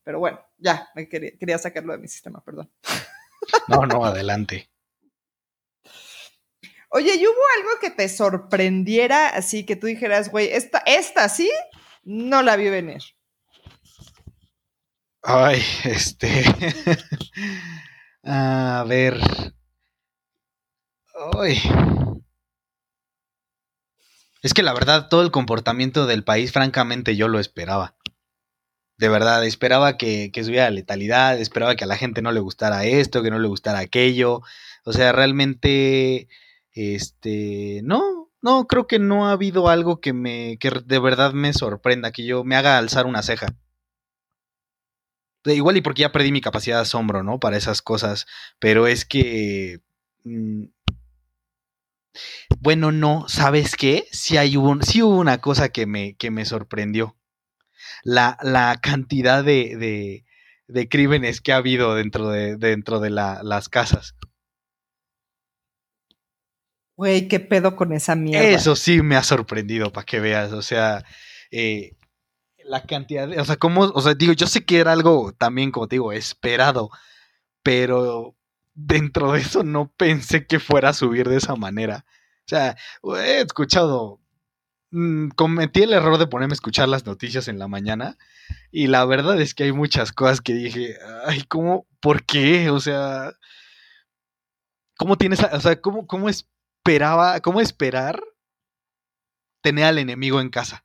[0.04, 2.72] Pero bueno, ya, me quería, sacarlo de mi sistema, perdón.
[3.68, 4.70] No, no, adelante.
[6.90, 11.50] Oye, ¿y hubo algo que te sorprendiera así que tú dijeras, güey, esta, esta sí,
[12.04, 13.02] no la vi venir?
[15.22, 16.44] Ay, este.
[18.24, 19.20] A ver.
[21.38, 21.62] Ay.
[24.42, 27.96] Es que la verdad, todo el comportamiento del país, francamente, yo lo esperaba
[29.02, 32.40] de verdad, esperaba que, que subiera la letalidad, esperaba que a la gente no le
[32.40, 34.44] gustara esto, que no le gustara aquello.
[34.86, 36.28] O sea, realmente,
[36.74, 41.52] este, no, no, creo que no ha habido algo que me, que de verdad me
[41.54, 43.48] sorprenda, que yo me haga alzar una ceja.
[45.46, 47.40] igual y porque ya perdí mi capacidad de asombro, ¿no?
[47.40, 48.28] Para esas cosas,
[48.60, 49.82] pero es que...
[50.26, 50.66] Mm,
[52.60, 54.06] bueno, no, ¿sabes qué?
[54.12, 57.16] Sí, hay un, sí hubo una cosa que me, que me sorprendió
[58.04, 60.24] la, cantidad de,
[60.90, 64.16] crímenes que ha habido dentro de, dentro de las casas.
[67.02, 68.48] Güey, qué pedo con esa mierda.
[68.48, 70.54] Eso sí me ha sorprendido, para que veas.
[70.54, 71.04] O sea,
[71.50, 71.98] eh,
[72.64, 73.40] la cantidad de.
[73.40, 73.82] O sea, como.
[73.82, 76.92] O sea, digo, yo sé que era algo también, como te digo, esperado.
[77.64, 78.36] Pero
[78.76, 82.06] dentro de eso no pensé que fuera a subir de esa manera.
[82.46, 82.78] O sea,
[83.18, 84.21] he escuchado
[84.92, 88.18] Mm, cometí el error de ponerme a escuchar las noticias en la mañana
[88.72, 91.88] y la verdad es que hay muchas cosas que dije, ay, ¿cómo?
[92.02, 92.70] ¿Por qué?
[92.70, 93.34] O sea,
[94.98, 98.22] ¿cómo tienes, o sea, cómo, cómo esperaba, cómo esperar
[99.62, 100.84] tener al enemigo en casa?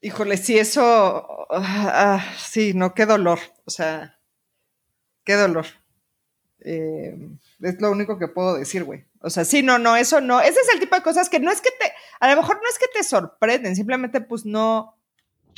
[0.00, 4.20] Híjole, sí, eso, ah, sí, no, qué dolor, o sea,
[5.24, 5.66] qué dolor.
[6.64, 7.16] Eh,
[7.60, 9.04] es lo único que puedo decir, güey.
[9.20, 10.40] O sea, sí, no, no, eso no.
[10.40, 12.68] Ese es el tipo de cosas que no es que te, a lo mejor no
[12.68, 14.96] es que te sorprenden, simplemente pues no.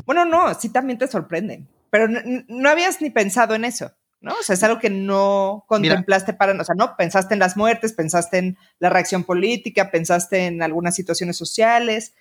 [0.04, 4.34] Bueno, no, sí también te sorprenden, pero no, habías ni pensado en eso, ¿no?
[4.34, 7.92] O sea, es algo que no contemplaste para, o sea, no, pensaste en las muertes,
[7.92, 12.12] pensaste en la reacción política, pensaste en algunas situaciones sociales,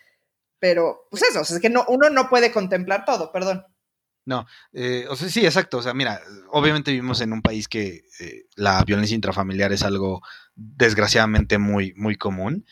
[0.59, 3.65] pero pues eso, o sea, es que no, uno no puede contemplar todo, perdón.
[4.25, 5.77] No, eh, o sea, sí, exacto.
[5.77, 6.19] O sea, mira,
[6.49, 10.21] obviamente vivimos en un país que eh, la violencia intrafamiliar es algo
[10.55, 12.65] desgraciadamente muy, muy común,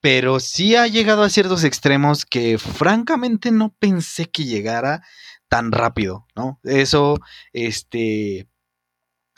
[0.00, 5.02] pero sí ha llegado a ciertos extremos que francamente no pensé que llegara
[5.48, 6.58] tan rápido, ¿no?
[6.64, 7.20] Eso,
[7.52, 8.48] este,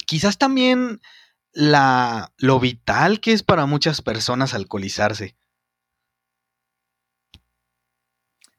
[0.06, 1.00] quizás también
[1.52, 5.36] la, lo vital que es para muchas personas alcoholizarse.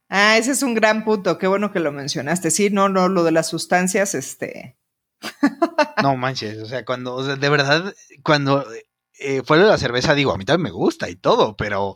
[0.10, 2.52] Ah, ese es un gran punto, qué bueno que lo mencionaste.
[2.52, 4.78] Sí, no, no, lo de las sustancias, este.
[6.04, 7.94] no manches, o sea, cuando, o sea, de verdad,
[8.24, 8.66] cuando
[9.20, 11.96] eh, fue lo de la cerveza, digo, a mí también me gusta y todo, pero,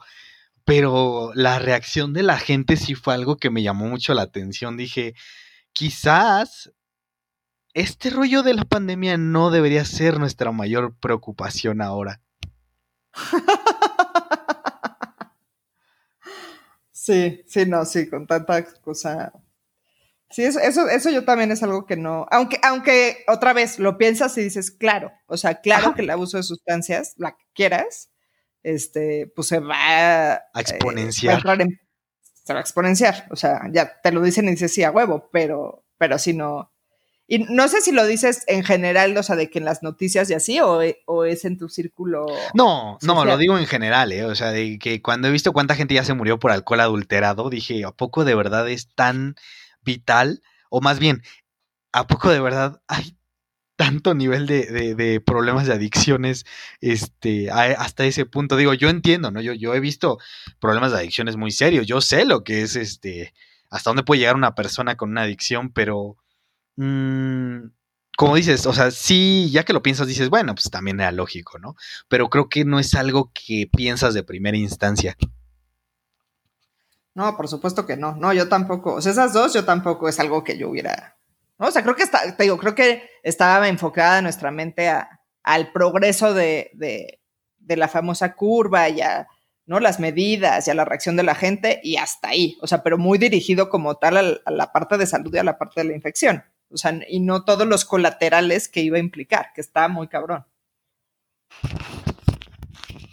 [0.66, 4.76] pero la reacción de la gente sí fue algo que me llamó mucho la atención.
[4.76, 5.14] Dije,
[5.72, 6.72] quizás
[7.74, 12.22] este rollo de la pandemia no debería ser nuestra mayor preocupación ahora.
[17.02, 19.34] Sí, sí, no, sí, con tanta cosa.
[20.30, 22.28] Sí, eso, eso, eso yo también es algo que no.
[22.30, 26.38] Aunque, aunque otra vez lo piensas y dices, claro, o sea, claro que el abuso
[26.38, 28.12] de sustancias, la que quieras,
[28.62, 31.42] este, pues se va a eh, exponenciar.
[31.42, 33.26] se va a exponenciar.
[33.32, 36.71] O sea, ya te lo dicen y dices sí a huevo, pero, pero si no.
[37.32, 40.30] Y no sé si lo dices en general, o sea, de que en las noticias
[40.30, 42.26] y así, o, o es en tu círculo.
[42.54, 44.26] No, no, lo digo en general, ¿eh?
[44.26, 47.50] O sea, de que cuando he visto cuánta gente ya se murió por alcohol adulterado,
[47.50, 49.36] dije, ¿a poco de verdad es tan
[49.82, 50.42] vital?
[50.70, 51.24] O más bien,
[51.94, 53.16] ¿a poco de verdad hay
[53.78, 56.46] tanto nivel de, problemas de adicciones
[56.82, 58.58] este, hasta ese punto.
[58.58, 59.40] Digo, yo entiendo, ¿no?
[59.40, 60.20] Yo, yo he visto
[60.60, 61.88] problemas de adicciones muy serios.
[61.88, 63.34] Yo sé lo que es este.
[63.70, 66.18] hasta dónde puede llegar una persona con una adicción, pero.
[66.84, 67.72] Mm,
[68.18, 71.60] como dices, o sea, sí, ya que lo piensas, dices, bueno, pues también era lógico,
[71.60, 71.76] ¿no?
[72.08, 75.16] Pero creo que no es algo que piensas de primera instancia.
[77.14, 78.16] No, por supuesto que no.
[78.16, 78.96] No, yo tampoco.
[78.96, 81.18] O sea, esas dos, yo tampoco es algo que yo hubiera
[81.64, 84.92] o sea, creo que está, te digo, creo que estaba enfocada nuestra mente
[85.44, 86.72] al progreso de,
[87.68, 89.28] la famosa curva y a
[89.68, 89.80] ¿no?
[89.80, 92.58] las medidas y a la reacción de la gente y hasta ahí.
[92.62, 95.60] O sea, pero muy dirigido como tal a, la parte de salud y a la
[95.60, 96.44] parte de la infección.
[96.72, 100.46] O sea, y no todos los colaterales que iba a implicar, que está muy cabrón.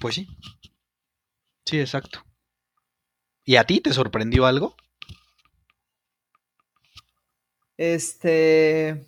[0.01, 0.29] Pues sí.
[1.65, 2.25] Sí, exacto.
[3.45, 4.77] ¿Y a ti te sorprendió algo?
[7.77, 9.07] Este.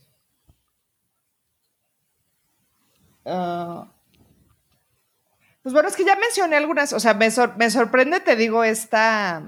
[3.24, 3.92] Ah,
[5.62, 9.42] pues bueno, es que ya mencioné algunas, o sea, me, sorprende, te digo, esta.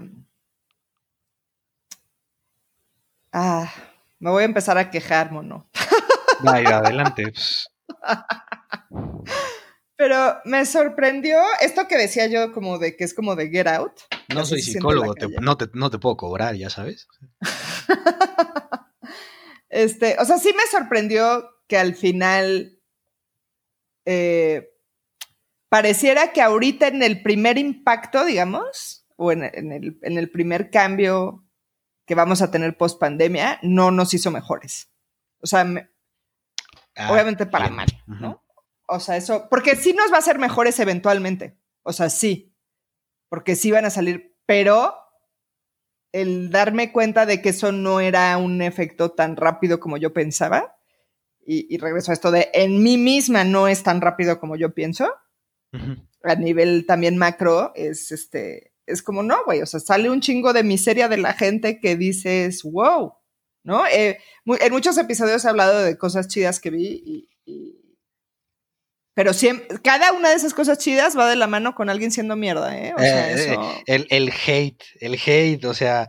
[3.32, 3.72] Ah,
[4.22, 5.68] me voy a empezar a quejar, mono.
[6.44, 7.32] Vaya, adelante.
[9.96, 13.92] Pero me sorprendió esto que decía yo, como de que es como de Get Out.
[14.32, 17.08] No soy psicólogo, no, te, no te puedo cobrar, ya sabes.
[19.74, 22.78] Este, o sea, sí me sorprendió que al final
[24.04, 24.68] eh,
[25.70, 29.42] pareciera que ahorita en el primer impacto, digamos, o en,
[30.02, 31.46] el, primer cambio
[32.06, 34.90] que vamos a tener post pandemia, no nos hizo mejores.
[35.40, 35.66] O sea,
[36.96, 38.42] ah, obviamente para mal, ¿no?
[38.88, 41.58] O sea, eso, porque sí nos va a hacer mejores eventualmente.
[41.82, 42.54] O sea, sí,
[43.28, 44.94] porque sí van a salir, pero
[46.12, 50.76] el darme cuenta de que eso no era un efecto tan rápido como yo pensaba,
[51.44, 55.12] y, regreso a esto de en mí misma no es tan rápido como yo pienso,
[56.22, 60.52] a nivel también macro, es este, es como no, güey, o sea, sale un chingo
[60.52, 63.14] de miseria de la gente que dices, wow,
[63.64, 63.86] ¿no?
[63.86, 67.82] Eh, en muchos episodios he hablado de cosas chidas que vi y
[69.14, 72.34] pero siempre, cada una de esas cosas chidas va de la mano con alguien siendo
[72.34, 72.94] mierda, ¿eh?
[72.96, 73.82] O sea, eh, eso...
[73.84, 76.08] el, el, hate, el hate, o sea,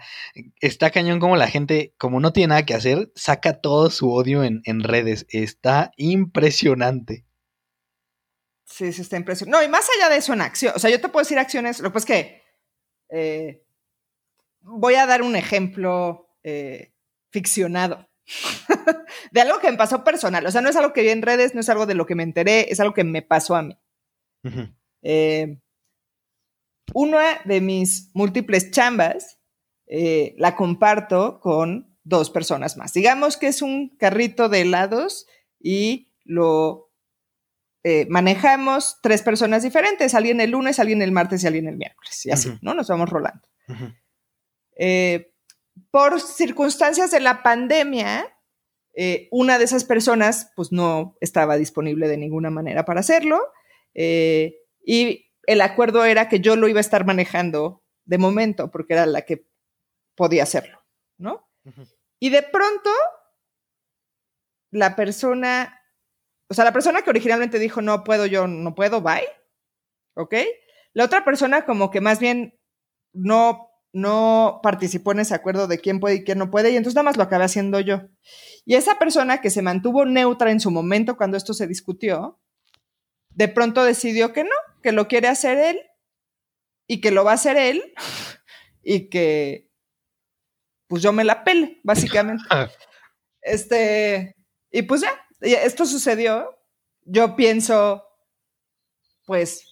[0.62, 4.44] está cañón como la gente, como no tiene nada que hacer, saca todo su odio
[4.44, 5.26] en, redes.
[5.30, 7.26] Está impresionante.
[8.66, 9.58] Sí, sí, está impresionante.
[9.58, 11.82] No, y más allá de eso en acción, o sea, yo te puedo decir acciones,
[11.82, 12.43] lo que es que
[13.14, 13.64] eh,
[14.61, 16.93] voy a dar un ejemplo eh,
[17.30, 18.09] ficcionado.
[19.32, 20.45] de algo que me pasó personal.
[20.45, 22.16] O sea, no es algo que vi en redes, no es algo de lo que
[22.16, 23.78] me enteré, es algo que me pasó a mí.
[25.01, 25.59] Eh,
[26.93, 29.39] una de mis múltiples chambas
[29.88, 32.93] eh, la comparto con dos personas más.
[32.93, 35.28] Digamos que es un carrito de helados
[35.59, 36.93] y lo
[37.84, 42.26] eh, manejamos tres personas diferentes, alguien el lunes, alguien el martes y alguien el miércoles.
[42.26, 42.74] Y así, ¿no?
[42.74, 43.48] Nos vamos rolando
[45.92, 48.36] por circunstancias de la pandemia,
[48.96, 53.40] eh, una de esas personas pues no estaba disponible de ninguna manera para hacerlo
[53.96, 58.94] eh, y el acuerdo era que yo lo iba a estar manejando de momento porque
[58.94, 59.48] era la que
[60.16, 60.84] podía hacerlo,
[61.18, 61.50] ¿no?
[62.20, 62.90] Y de pronto
[64.70, 65.82] la persona,
[66.54, 69.28] o sea, la persona que originalmente dijo no puedo, yo no puedo, bye,
[70.14, 70.36] ¿ok?
[70.93, 72.60] La otra persona como que más bien
[73.12, 76.93] no no participó en ese acuerdo de quién puede y quién no puede, y entonces
[76.93, 78.04] nada más lo acabé haciendo yo.
[78.66, 82.39] Y esa persona que se mantuvo neutra en su momento cuando esto se discutió,
[83.30, 85.82] de pronto decidió que no, que lo quiere hacer él
[86.88, 87.95] y que lo va a hacer él
[88.84, 89.72] y que
[90.86, 92.43] pues yo me la pele, básicamente.
[93.41, 94.36] este,
[94.72, 95.10] y pues ya,
[95.52, 96.58] esto sucedió.
[97.06, 98.04] Yo pienso,
[99.26, 99.66] pues,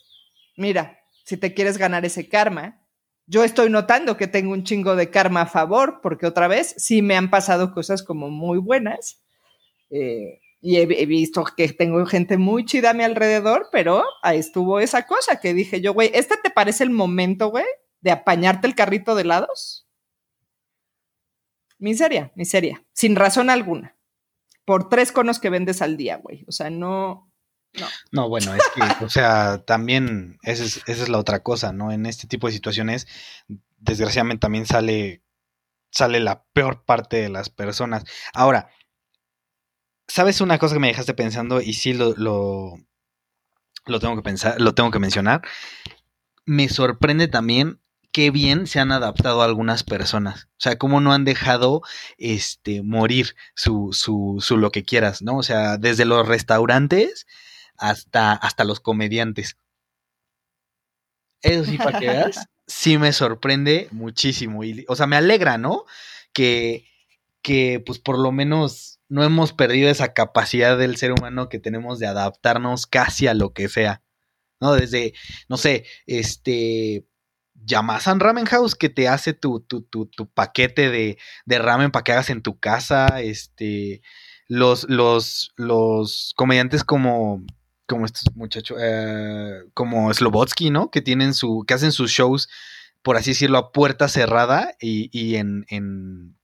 [0.57, 2.81] mira, si te quieres ganar ese karma,
[3.25, 7.01] yo estoy notando que tengo un chingo de karma a favor, porque otra vez sí
[7.01, 9.23] me han pasado cosas como muy buenas.
[9.89, 14.79] Eh, y he, visto que tengo gente muy chida a mi alrededor, pero ahí estuvo
[14.79, 17.65] esa cosa que dije yo, güey, ¿este te parece el momento, güey?
[18.01, 19.87] de apañarte el carrito de helados.
[21.77, 23.95] Miseria, miseria, sin razón alguna.
[24.65, 26.45] Por tres conos que vendes al día, güey.
[26.47, 27.31] O sea, no,
[27.73, 27.87] no.
[28.11, 31.91] No, bueno, es que, o sea, también esa es, la otra cosa, ¿no?
[31.91, 33.07] En este tipo de situaciones,
[33.77, 35.23] desgraciadamente también sale,
[35.89, 38.03] sale la peor parte de las personas.
[38.33, 38.69] Ahora,
[40.07, 41.61] ¿sabes una cosa que me dejaste pensando?
[41.61, 45.41] Y sí lo, lo tengo que pensar, lo tengo que mencionar.
[46.45, 47.80] Me sorprende también
[48.11, 50.49] qué bien se han adaptado algunas personas.
[50.51, 51.81] O sea, cómo no han dejado
[52.17, 55.37] este morir su, su, su lo que quieras, ¿no?
[55.37, 57.25] O sea, desde los restaurantes
[57.77, 59.57] hasta, hasta los comediantes.
[61.41, 64.63] Eso sí, para que veas, sí me sorprende muchísimo.
[64.63, 65.85] Y, o sea, me alegra, ¿no?
[66.33, 66.85] Que,
[67.41, 71.99] que, pues, por lo menos no hemos perdido esa capacidad del ser humano que tenemos
[71.99, 74.03] de adaptarnos casi a lo que sea.
[74.59, 74.73] ¿No?
[74.73, 75.13] Desde,
[75.49, 77.05] no sé, este.
[77.65, 82.03] Yamasan Ramen House que te hace tu, tu, tu, tu paquete de, de ramen para
[82.03, 83.21] que hagas en tu casa.
[83.21, 84.01] Este.
[84.47, 87.45] Los, los, los comediantes como
[87.91, 90.89] como estos muchachos, eh, como Slobotsky, ¿no?
[90.89, 92.47] Que tienen su, que hacen sus shows,
[93.01, 96.37] por así decirlo, a puerta cerrada y, y en, en,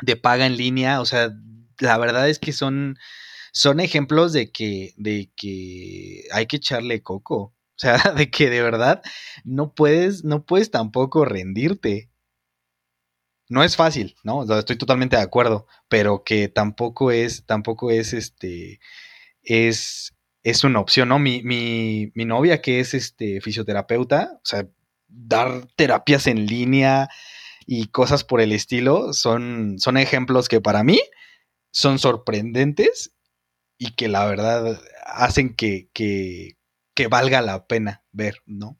[0.00, 1.02] de paga en línea.
[1.02, 1.30] O sea,
[1.78, 2.96] la verdad es que son,
[3.52, 7.54] son ejemplos de que, de que hay que echarle coco.
[7.76, 9.02] O sea, de que de verdad
[9.44, 12.10] no puedes, no puedes tampoco rendirte.
[13.48, 14.42] No es fácil, ¿no?
[14.58, 18.80] Estoy totalmente de acuerdo, pero que tampoco es, tampoco es este,
[19.42, 21.18] es, es una opción, ¿no?
[21.18, 24.66] Mi, mi, mi novia, que es este fisioterapeuta, o sea,
[25.08, 27.08] dar terapias en línea
[27.66, 31.00] y cosas por el estilo son, son ejemplos que para mí
[31.70, 33.14] son sorprendentes
[33.78, 36.56] y que la verdad hacen que, que,
[36.94, 38.78] que valga la pena ver, ¿no?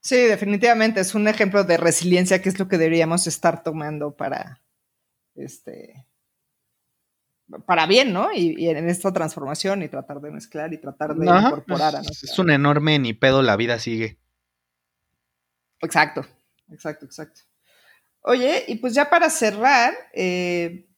[0.00, 4.60] Sí, definitivamente es un ejemplo de resiliencia que es lo que deberíamos estar tomando para
[5.34, 6.06] este
[7.66, 8.32] para bien, ¿no?
[8.32, 12.50] Y, en esta transformación y tratar de mezclar y tratar de incorporar a Es un
[12.50, 14.18] enorme ni pedo, la vida sigue.
[15.80, 16.26] Exacto,
[16.70, 17.42] exacto, exacto.
[18.20, 20.88] Oye, y pues ya para cerrar, eh,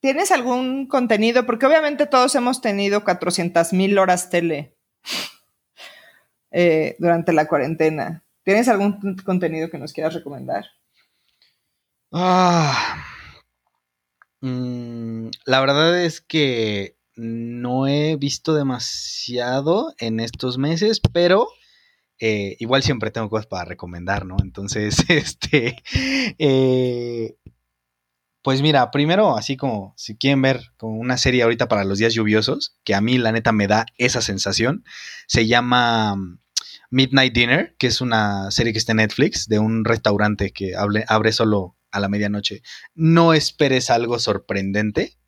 [0.00, 1.46] ¿tienes algún contenido?
[1.46, 4.76] Porque obviamente todos hemos tenido 400 mil horas tele
[6.50, 8.24] eh, durante la cuarentena.
[8.44, 10.66] ¿Tienes algún contenido que nos quieras recomendar?
[12.12, 13.04] Ah
[14.40, 21.48] Mm, la verdad es que no he visto demasiado en estos meses, pero
[22.20, 24.36] eh, igual siempre tengo cosas para recomendar, ¿no?
[24.40, 25.82] Entonces, este,
[26.38, 27.36] eh,
[28.46, 32.14] pues mira, primero, así como si quieren ver como una serie ahorita para los días
[32.14, 34.84] lluviosos, que a mí la neta me da esa sensación,
[35.26, 36.38] se llama mm,
[36.90, 41.32] Midnight Dinner, que es una serie que está en Netflix de un restaurante que abre
[41.32, 42.62] solo a la medianoche.
[42.94, 45.18] No esperes algo sorprendente,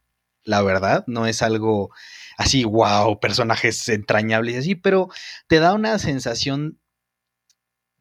[0.44, 1.90] la verdad, no es algo
[2.36, 5.08] así, wow, personajes entrañables y así, pero
[5.48, 6.78] te da una sensación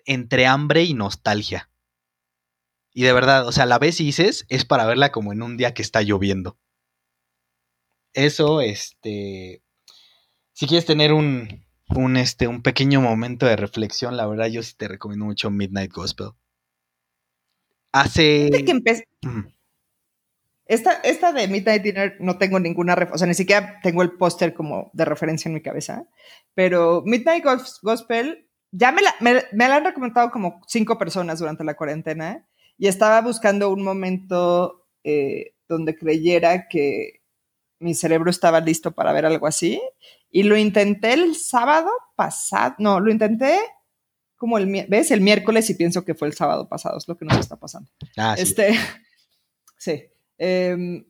[0.06, 1.72] entre hambre y nostalgia.
[2.98, 5.56] Y de verdad, o sea, la vez y dices, es para verla como en un
[5.56, 6.58] día que está lloviendo.
[8.16, 9.62] Eso, este,
[10.52, 11.64] si quieres tener un,
[11.96, 15.94] un, este, un pequeño momento de reflexión, la verdad yo sí te recomiendo mucho Midnight
[15.94, 16.30] Gospel.
[17.92, 18.50] Hace.
[20.66, 24.56] esta, esta de Midnight Dinner no tengo ninguna, o sea, ni siquiera tengo el póster
[24.56, 26.08] como de referencia en mi cabeza,
[26.56, 27.46] pero Midnight
[27.84, 33.22] Gospel ya me la, me, han recomendado como cinco personas durante la cuarentena y estaba
[33.22, 37.22] buscando un momento eh, donde creyera que
[37.80, 39.82] mi cerebro estaba listo para ver algo así
[40.30, 43.60] y lo intenté el sábado pasado, no, lo intenté
[44.36, 45.12] como el, ¿ves?
[45.12, 47.90] El miércoles y pienso que fue el sábado pasado, es lo que nos está pasando.
[48.16, 48.44] Ah, sí.
[48.44, 48.76] Este,
[49.78, 50.04] sí.
[50.38, 51.06] Em,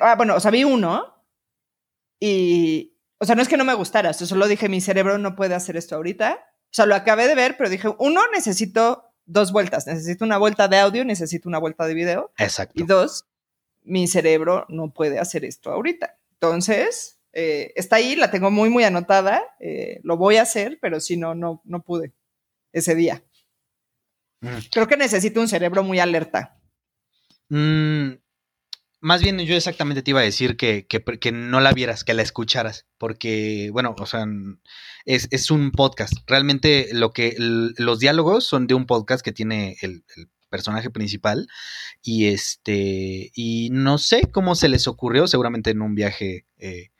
[0.00, 1.04] ah, bueno, o sea, vi uno
[2.18, 5.54] y, o sea, no es que no me gustara, solo dije, mi cerebro no puede
[5.54, 6.38] hacer esto ahorita.
[6.42, 10.68] O sea, lo acabé de ver, pero dije, uno, necesito dos vueltas, necesito una vuelta
[10.68, 12.32] de audio, necesito una vuelta de video.
[12.38, 12.80] Exacto.
[12.80, 13.26] Y dos,
[13.82, 16.18] mi cerebro no puede hacer esto ahorita.
[16.34, 21.00] Entonces, eh, está ahí, la tengo muy, muy anotada, eh, lo voy a hacer, pero
[21.00, 22.12] si no, no, no pude
[22.72, 23.22] ese día.
[24.40, 24.58] Mm.
[24.70, 26.60] Creo que necesito un cerebro muy alerta.
[27.48, 28.12] Mm,
[29.02, 30.86] más bien yo exactamente te iba a decir que,
[31.32, 34.24] no la vieras, que la escucharas, porque, bueno, o sea,
[35.04, 36.14] es, un podcast.
[36.26, 40.04] Realmente lo que los diálogos son de un podcast que tiene el,
[40.50, 41.48] personaje principal
[42.02, 46.90] y este, y no sé cómo se les ocurrió, seguramente en un viaje eh,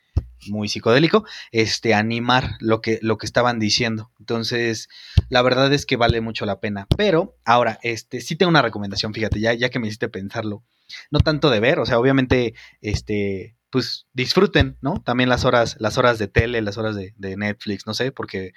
[0.48, 4.10] muy psicodélico, este, animar lo que, lo que estaban diciendo.
[4.22, 4.88] Entonces,
[5.30, 6.86] la verdad es que vale mucho la pena.
[6.96, 10.62] Pero ahora, este, sí tengo una recomendación, fíjate, ya, ya que me hiciste pensarlo.
[11.10, 15.02] No tanto de ver, o sea, obviamente, este, pues disfruten, ¿no?
[15.04, 18.52] También las horas, las horas de tele, las horas de, Netflix, no sé, porque,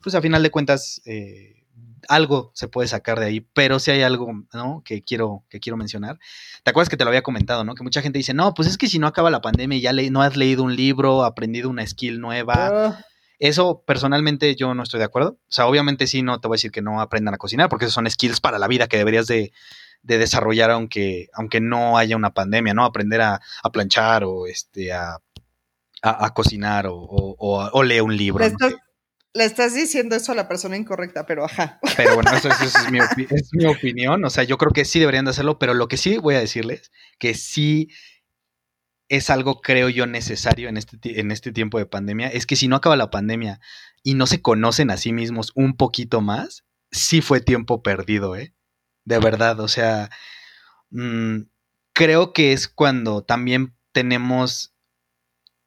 [0.00, 1.64] pues a final de cuentas, eh,
[2.08, 4.82] algo se puede sacar de ahí, pero si hay algo, ¿no?
[4.84, 6.20] Que quiero, que quiero mencionar.
[6.62, 7.74] ¿Te acuerdas que te lo había comentado, ¿no?
[7.74, 9.92] Que mucha gente dice, no, pues es que si no acaba la pandemia y ya
[9.92, 12.54] no has leído un libro, aprendido una skill nueva.
[12.68, 13.04] Ah.
[13.38, 15.38] Eso personalmente yo no estoy de acuerdo.
[15.42, 17.84] O sea, obviamente sí, no te voy a decir que no aprendan a cocinar, porque
[17.84, 19.52] esos son skills para la vida que deberías de,
[20.02, 22.84] desarrollar aunque, aunque no haya una pandemia, ¿no?
[22.84, 23.40] Aprender a,
[23.72, 25.18] planchar o este, a,
[26.02, 28.44] a, cocinar o, o, leer un libro.
[29.34, 31.78] Le estás diciendo eso a la persona incorrecta, pero ajá.
[31.96, 32.48] Pero bueno, eso,
[33.30, 34.24] es, mi opinión.
[34.24, 36.40] O sea, yo creo que sí deberían de hacerlo, pero lo que sí voy a
[36.40, 37.88] decirles, que sí
[39.08, 42.68] es algo, creo yo, necesario en este, en este tiempo de pandemia, es que si
[42.68, 43.60] no acaba la pandemia
[44.02, 48.54] y no se conocen a sí mismos un poquito más, sí fue tiempo perdido, ¿eh?
[49.04, 50.10] De verdad, o sea,
[50.90, 51.42] mm,
[51.94, 54.74] creo que es cuando también tenemos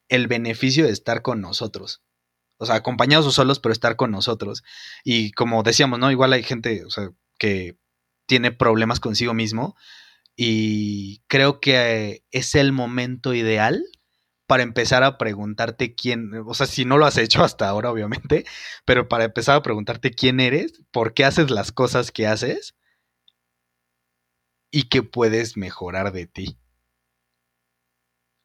[0.09, 2.03] el beneficio de estar con nosotros
[2.61, 4.63] o sea, acompañados o solos, pero estar con nosotros.
[5.03, 6.11] Y como decíamos, ¿no?
[6.11, 6.83] Igual hay gente,
[7.39, 7.75] que
[8.27, 9.75] tiene problemas consigo mismo
[10.43, 13.85] y creo que es el momento ideal
[14.47, 18.45] para empezar a preguntarte quién, o sea, si no lo has hecho hasta ahora, obviamente,
[18.83, 22.75] pero para empezar a preguntarte quién eres, por qué haces las cosas que haces
[24.71, 26.57] y qué puedes mejorar de ti.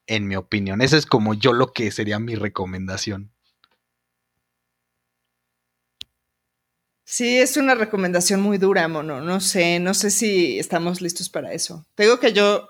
[0.07, 3.36] En mi opinión, esa es como yo lo que sería mi recomendación.
[7.09, 9.21] Sí, es una recomendación muy dura, mono.
[9.21, 11.87] No sé, no sé si estamos listos para eso.
[11.95, 12.69] Te digo que yo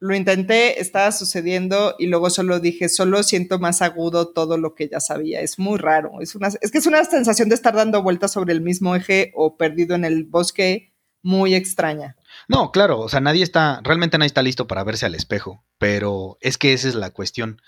[0.00, 4.88] lo intenté, estaba sucediendo y luego solo dije, solo siento más agudo todo lo que
[4.88, 5.42] ya sabía.
[5.42, 6.20] Es muy raro.
[6.20, 9.30] Es, una, es que es una sensación de estar dando vueltas sobre el mismo eje
[9.36, 12.16] o perdido en el bosque muy extraña.
[12.48, 16.36] No, claro, o sea, nadie está, realmente nadie está listo para verse al espejo, pero
[16.40, 17.62] es que esa es la cuestión.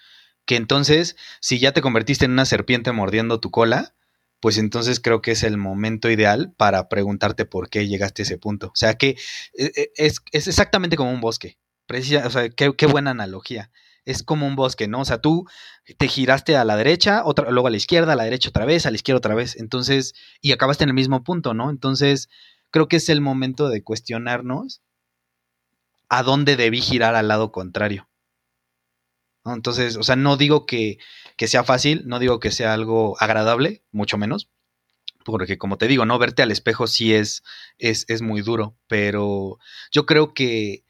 [0.44, 3.94] Que entonces, si ya te convertiste en una serpiente mordiendo tu cola,
[4.42, 8.38] pues entonces creo que es el momento ideal para preguntarte por qué llegaste a ese
[8.38, 8.66] punto.
[8.66, 9.10] O sea que
[9.56, 11.58] eh, eh, es, exactamente como un bosque.
[11.86, 13.70] Precisa, o sea, qué, buena analogía.
[14.04, 15.02] Es como un bosque, ¿no?
[15.02, 15.46] O sea, tú
[15.96, 18.84] te giraste a la derecha, otra, luego a la izquierda, a la derecha otra vez,
[18.84, 19.54] a la izquierda otra vez.
[19.54, 21.70] Entonces, y acabaste en el mismo punto, ¿no?
[21.70, 22.28] Entonces,
[22.72, 24.82] creo que es el momento de cuestionarnos
[26.08, 28.08] a dónde debí girar al lado contrario.
[29.44, 30.98] Entonces, o sea, no digo que,
[31.38, 34.50] sea fácil, no digo que sea algo agradable, mucho menos,
[35.24, 37.42] porque como te digo, no verte al espejo sí es,
[37.78, 39.58] es, es muy duro, pero
[39.90, 40.84] yo creo que,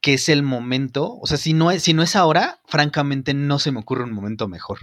[0.00, 3.58] que, es el momento, o sea, si no, es, si no es ahora, francamente no
[3.58, 4.80] se me ocurre un momento mejor.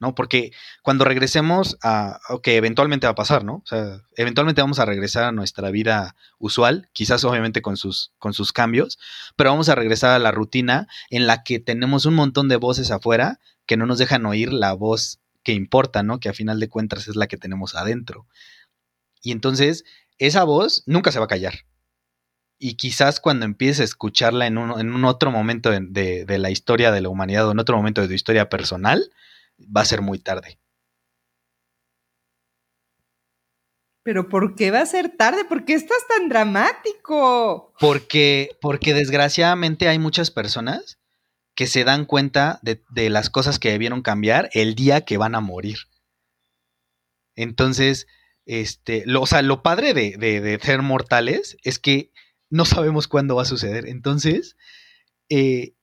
[0.00, 0.14] ¿No?
[0.14, 3.56] Porque cuando regresemos a, que eventualmente va a pasar, ¿no?
[3.56, 8.34] O sea, eventualmente vamos a regresar a nuestra vida usual, quizás obviamente con sus, con
[8.34, 8.98] sus cambios,
[9.36, 12.90] pero vamos a regresar a la rutina en la que tenemos un montón de voces
[12.90, 16.20] afuera que no nos dejan oír la voz que importa, ¿no?
[16.20, 18.26] Que a final de cuentas es la que tenemos adentro.
[19.22, 19.84] Y entonces,
[20.18, 21.54] esa voz nunca se va a callar.
[22.58, 26.50] Y quizás cuando empieces a escucharla en un, en un otro momento de, de la
[26.50, 29.10] historia de la humanidad o en otro momento de tu historia personal,
[29.58, 30.58] va a ser muy tarde.
[34.04, 35.46] Pero ¿por qué va a ser tarde?
[35.46, 37.72] ¿Por qué estás tan dramático?
[37.80, 40.98] Porque, porque desgraciadamente hay muchas personas
[41.54, 45.40] que se dan cuenta de, las cosas que debieron cambiar el día que van a
[45.40, 45.78] morir.
[47.34, 48.06] Entonces,
[48.44, 52.12] este, lo, o sea, lo padre de, de, ser mortales es que
[52.50, 53.88] no sabemos cuándo va a suceder.
[53.88, 54.56] Entonces,
[55.30, 55.74] eh,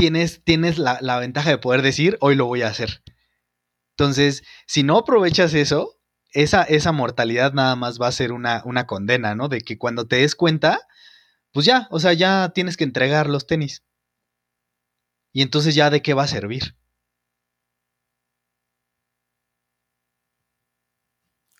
[0.00, 3.02] tienes, tienes la, ventaja de poder decir, hoy lo voy a hacer.
[3.90, 6.00] Entonces, si no aprovechas eso,
[6.32, 9.48] esa, esa mortalidad nada más va a ser una, una condena, ¿no?
[9.48, 10.80] De que cuando te des cuenta,
[11.52, 13.84] pues ya, o sea, ya tienes que entregar los tenis.
[15.32, 16.76] Y entonces ya de qué va a servir.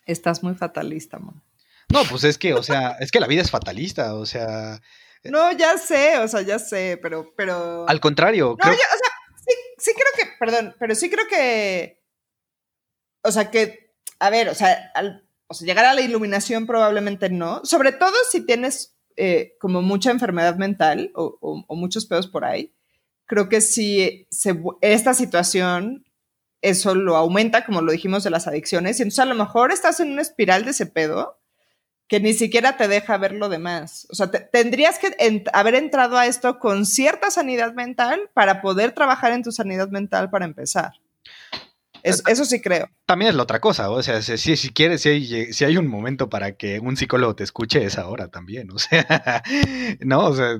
[0.07, 1.43] Estás muy fatalista, man.
[1.93, 4.81] No, pues es que, o sea, es que la vida es fatalista, o sea,
[5.25, 7.89] no, ya sé, o sea, ya sé, pero, pero.
[7.89, 8.57] Al contrario.
[8.63, 8.87] No, o sea,
[9.37, 12.03] sí, sí creo que, perdón, pero sí creo que.
[13.23, 14.93] O sea, que, a ver, o sea,
[15.47, 17.61] o sea llegar a la iluminación probablemente no.
[17.65, 22.73] Sobre todo si tienes eh, como mucha enfermedad mental o, muchos pedos por ahí.
[23.27, 24.27] Creo que si
[24.81, 26.07] esta situación
[26.63, 30.01] eso lo aumenta, como lo dijimos de las adicciones, y entonces a lo mejor estás
[30.01, 31.40] en una espiral de ese pedo
[32.11, 34.09] que ni siquiera te deja ver lo demás.
[34.11, 39.31] O sea, tendrías que haber entrado a esto con cierta sanidad mental para poder trabajar
[39.31, 40.95] en tu sanidad mental para empezar.
[42.03, 42.89] eso sí creo.
[43.07, 45.87] También es la otra cosa, o sea, si, si quieres, si hay, si hay, un
[45.87, 49.45] momento para que un psicólogo te escuche, es ahora también, o sea,
[50.01, 50.59] no, o sea,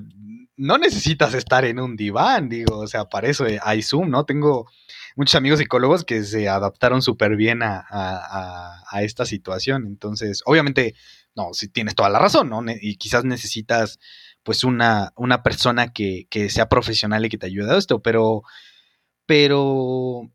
[0.55, 4.23] no necesitas estar en un diván, digo, o sea, para eso hay Zoom, ¿no?
[4.23, 4.69] Tengo
[5.17, 10.95] muchos amigos psicólogos que se adaptaron súper bien a, a, esta situación, entonces, obviamente,
[11.35, 12.63] no, si tienes toda la razón, ¿no?
[12.81, 13.99] Y quizás necesitas
[14.43, 18.43] pues una, una persona que, que, sea profesional y que te ayude a esto, pero,
[19.25, 20.31] pero,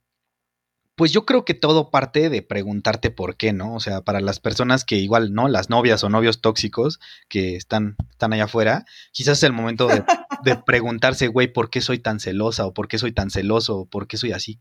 [0.97, 3.75] pues yo creo que todo parte de preguntarte por qué, ¿no?
[3.75, 5.49] O sea, para las personas que igual, ¿no?
[5.49, 10.05] Las novias o novios tóxicos que están, están allá afuera, quizás es el momento de,
[10.45, 12.67] de preguntarse, güey, ¿por qué soy tan celosa?
[12.67, 13.81] ¿O por qué soy tan celoso?
[13.81, 14.61] ¿O por qué soy así?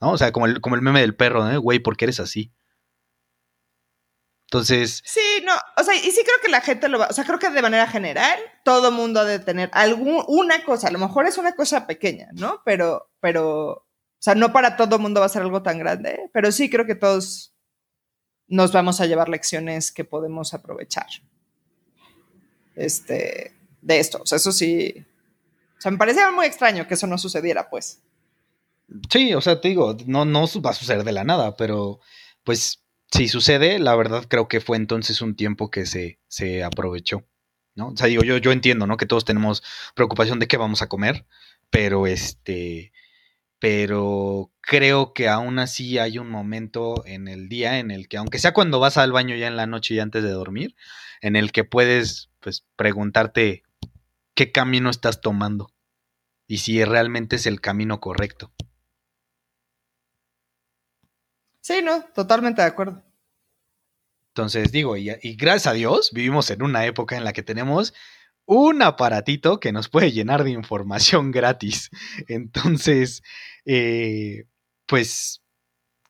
[0.00, 0.12] ¿No?
[0.12, 1.60] O sea, como el, como el meme del perro, ¿no?
[1.60, 2.52] Güey, ¿por qué eres así?
[4.50, 5.00] Entonces.
[5.04, 7.38] Sí, no, o sea, y sí creo que la gente lo va, o sea, creo
[7.38, 11.38] que de manera general todo mundo ha de tener alguna cosa, a lo mejor es
[11.38, 12.60] una cosa pequeña, ¿no?
[12.64, 13.86] Pero, pero, o
[14.18, 16.96] sea, no para todo mundo va a ser algo tan grande, pero sí creo que
[16.96, 17.54] todos
[18.48, 21.06] nos vamos a llevar lecciones que podemos aprovechar.
[22.74, 25.06] Este, de esto, o sea, eso sí,
[25.78, 28.02] o sea, me parecía muy extraño que eso no sucediera, pues.
[29.12, 32.00] Sí, o sea, te digo, no, no va a suceder de la nada, pero
[32.42, 37.26] pues si sucede, la verdad creo que fue entonces un tiempo que se, se aprovechó,
[37.74, 37.88] ¿no?
[37.88, 38.96] O sea, digo, yo, yo entiendo, ¿no?
[38.96, 39.62] Que todos tenemos
[39.94, 41.26] preocupación de qué vamos a comer,
[41.70, 42.92] pero este,
[43.58, 48.38] pero creo que aún así hay un momento en el día en el que, aunque
[48.38, 50.76] sea cuando vas al baño ya en la noche y antes de dormir,
[51.20, 53.64] en el que puedes, pues, preguntarte
[54.34, 55.72] qué camino estás tomando
[56.46, 58.52] y si realmente es el camino correcto.
[61.60, 63.02] Sí, no, totalmente de acuerdo.
[64.28, 67.92] Entonces digo, y, gracias a Dios vivimos en una época en la que tenemos
[68.46, 71.90] un aparatito que nos puede llenar de información gratis.
[72.28, 73.22] Entonces,
[73.64, 74.44] eh,
[74.86, 75.42] pues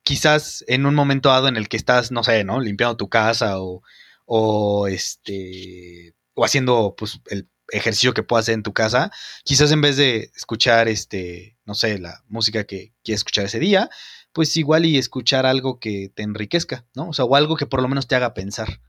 [0.03, 2.61] quizás en un momento dado en el que estás, no sé, ¿no?
[2.61, 3.83] Limpiando tu casa o,
[4.27, 9.11] o este, o haciendo pues el ejercicio que puedas hacer en tu casa,
[9.45, 13.91] quizás en vez de escuchar, este, no sé, la música que quieres escuchar ese día,
[14.33, 17.09] pues igual y escuchar algo que te enriquezca, ¿no?
[17.09, 18.81] O sea, o algo que por lo menos te haga pensar.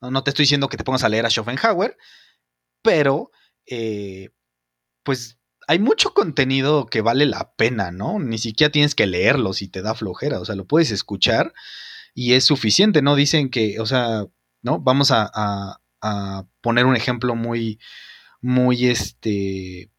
[0.00, 1.96] No, te estoy diciendo que te pongas a leer a Schopenhauer,
[2.82, 3.30] pero
[3.66, 4.30] eh,
[5.02, 8.18] pues hay mucho contenido que vale la pena, ¿no?
[8.18, 11.52] Ni siquiera tienes que leerlo si te da flojera, o sea, lo puedes escuchar
[12.14, 13.16] y es suficiente, ¿no?
[13.16, 14.24] Dicen que, o sea,
[14.62, 14.80] ¿no?
[14.80, 15.80] Vamos a,
[16.60, 17.80] poner un ejemplo muy,
[18.40, 19.90] muy, este,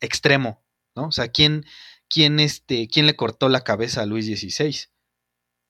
[0.00, 0.62] extremo,
[0.94, 1.06] ¿no?
[1.06, 1.64] O sea, ¿quién,
[2.08, 4.90] quién, este, quién le cortó la cabeza a Luis XVI,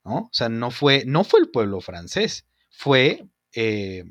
[0.05, 0.17] ¿no?
[0.17, 4.05] O sea, no fue, no fue el pueblo francés, fue eh,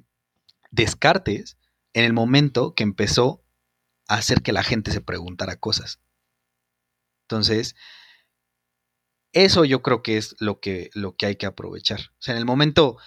[0.70, 1.58] Descartes
[1.94, 3.44] en el momento que empezó
[4.08, 6.00] a hacer que la gente se preguntara cosas.
[7.24, 7.76] Entonces,
[9.34, 12.00] eso yo creo que es lo que, lo que hay que aprovechar.
[12.00, 12.98] O sea, en el momento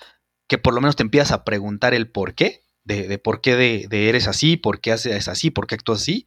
[0.46, 3.86] que por lo menos te empiezas a preguntar el por qué, de, por qué de,
[3.88, 6.26] de, eres así, por qué haces así, por qué actúas así,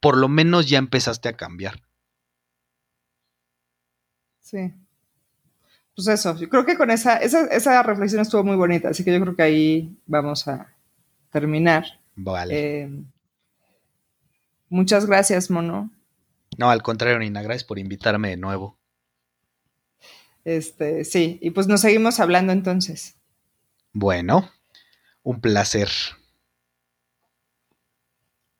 [0.00, 1.82] por lo menos ya empezaste a cambiar.
[4.40, 4.74] Sí.
[5.94, 9.20] Pues eso, yo creo que con esa, esa, reflexión estuvo muy bonita, así que yo
[9.20, 10.74] creo que ahí vamos a
[11.30, 11.84] terminar.
[12.16, 12.82] Vale.
[12.82, 12.90] Eh,
[14.68, 15.90] muchas gracias, Mono.
[16.58, 18.76] No, al contrario, Nina, gracias por invitarme de nuevo.
[20.44, 23.16] Este, sí, y pues nos seguimos hablando entonces.
[23.92, 24.50] Bueno,
[25.24, 25.88] un placer.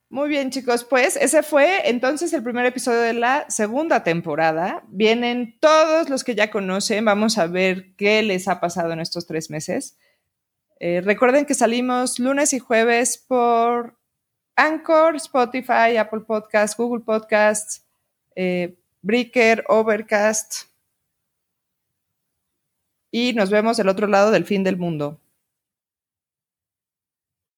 [0.09, 4.85] Muy bien, chicos, pues ese fue entonces el primer episodio de la segunda temporada.
[4.89, 9.27] Vienen todos los que ya conocen, vamos a ver qué les ha pasado en estos
[9.27, 9.99] tres meses.
[10.79, 13.99] Eh, recuerden que salimos lunes y jueves por
[14.57, 17.85] Anchor, Spotify, Apple Podcasts, Google Podcasts,
[18.37, 20.69] eh, Breaker, Overcast.
[23.11, 25.21] Y nos vemos del otro lado del fin del mundo.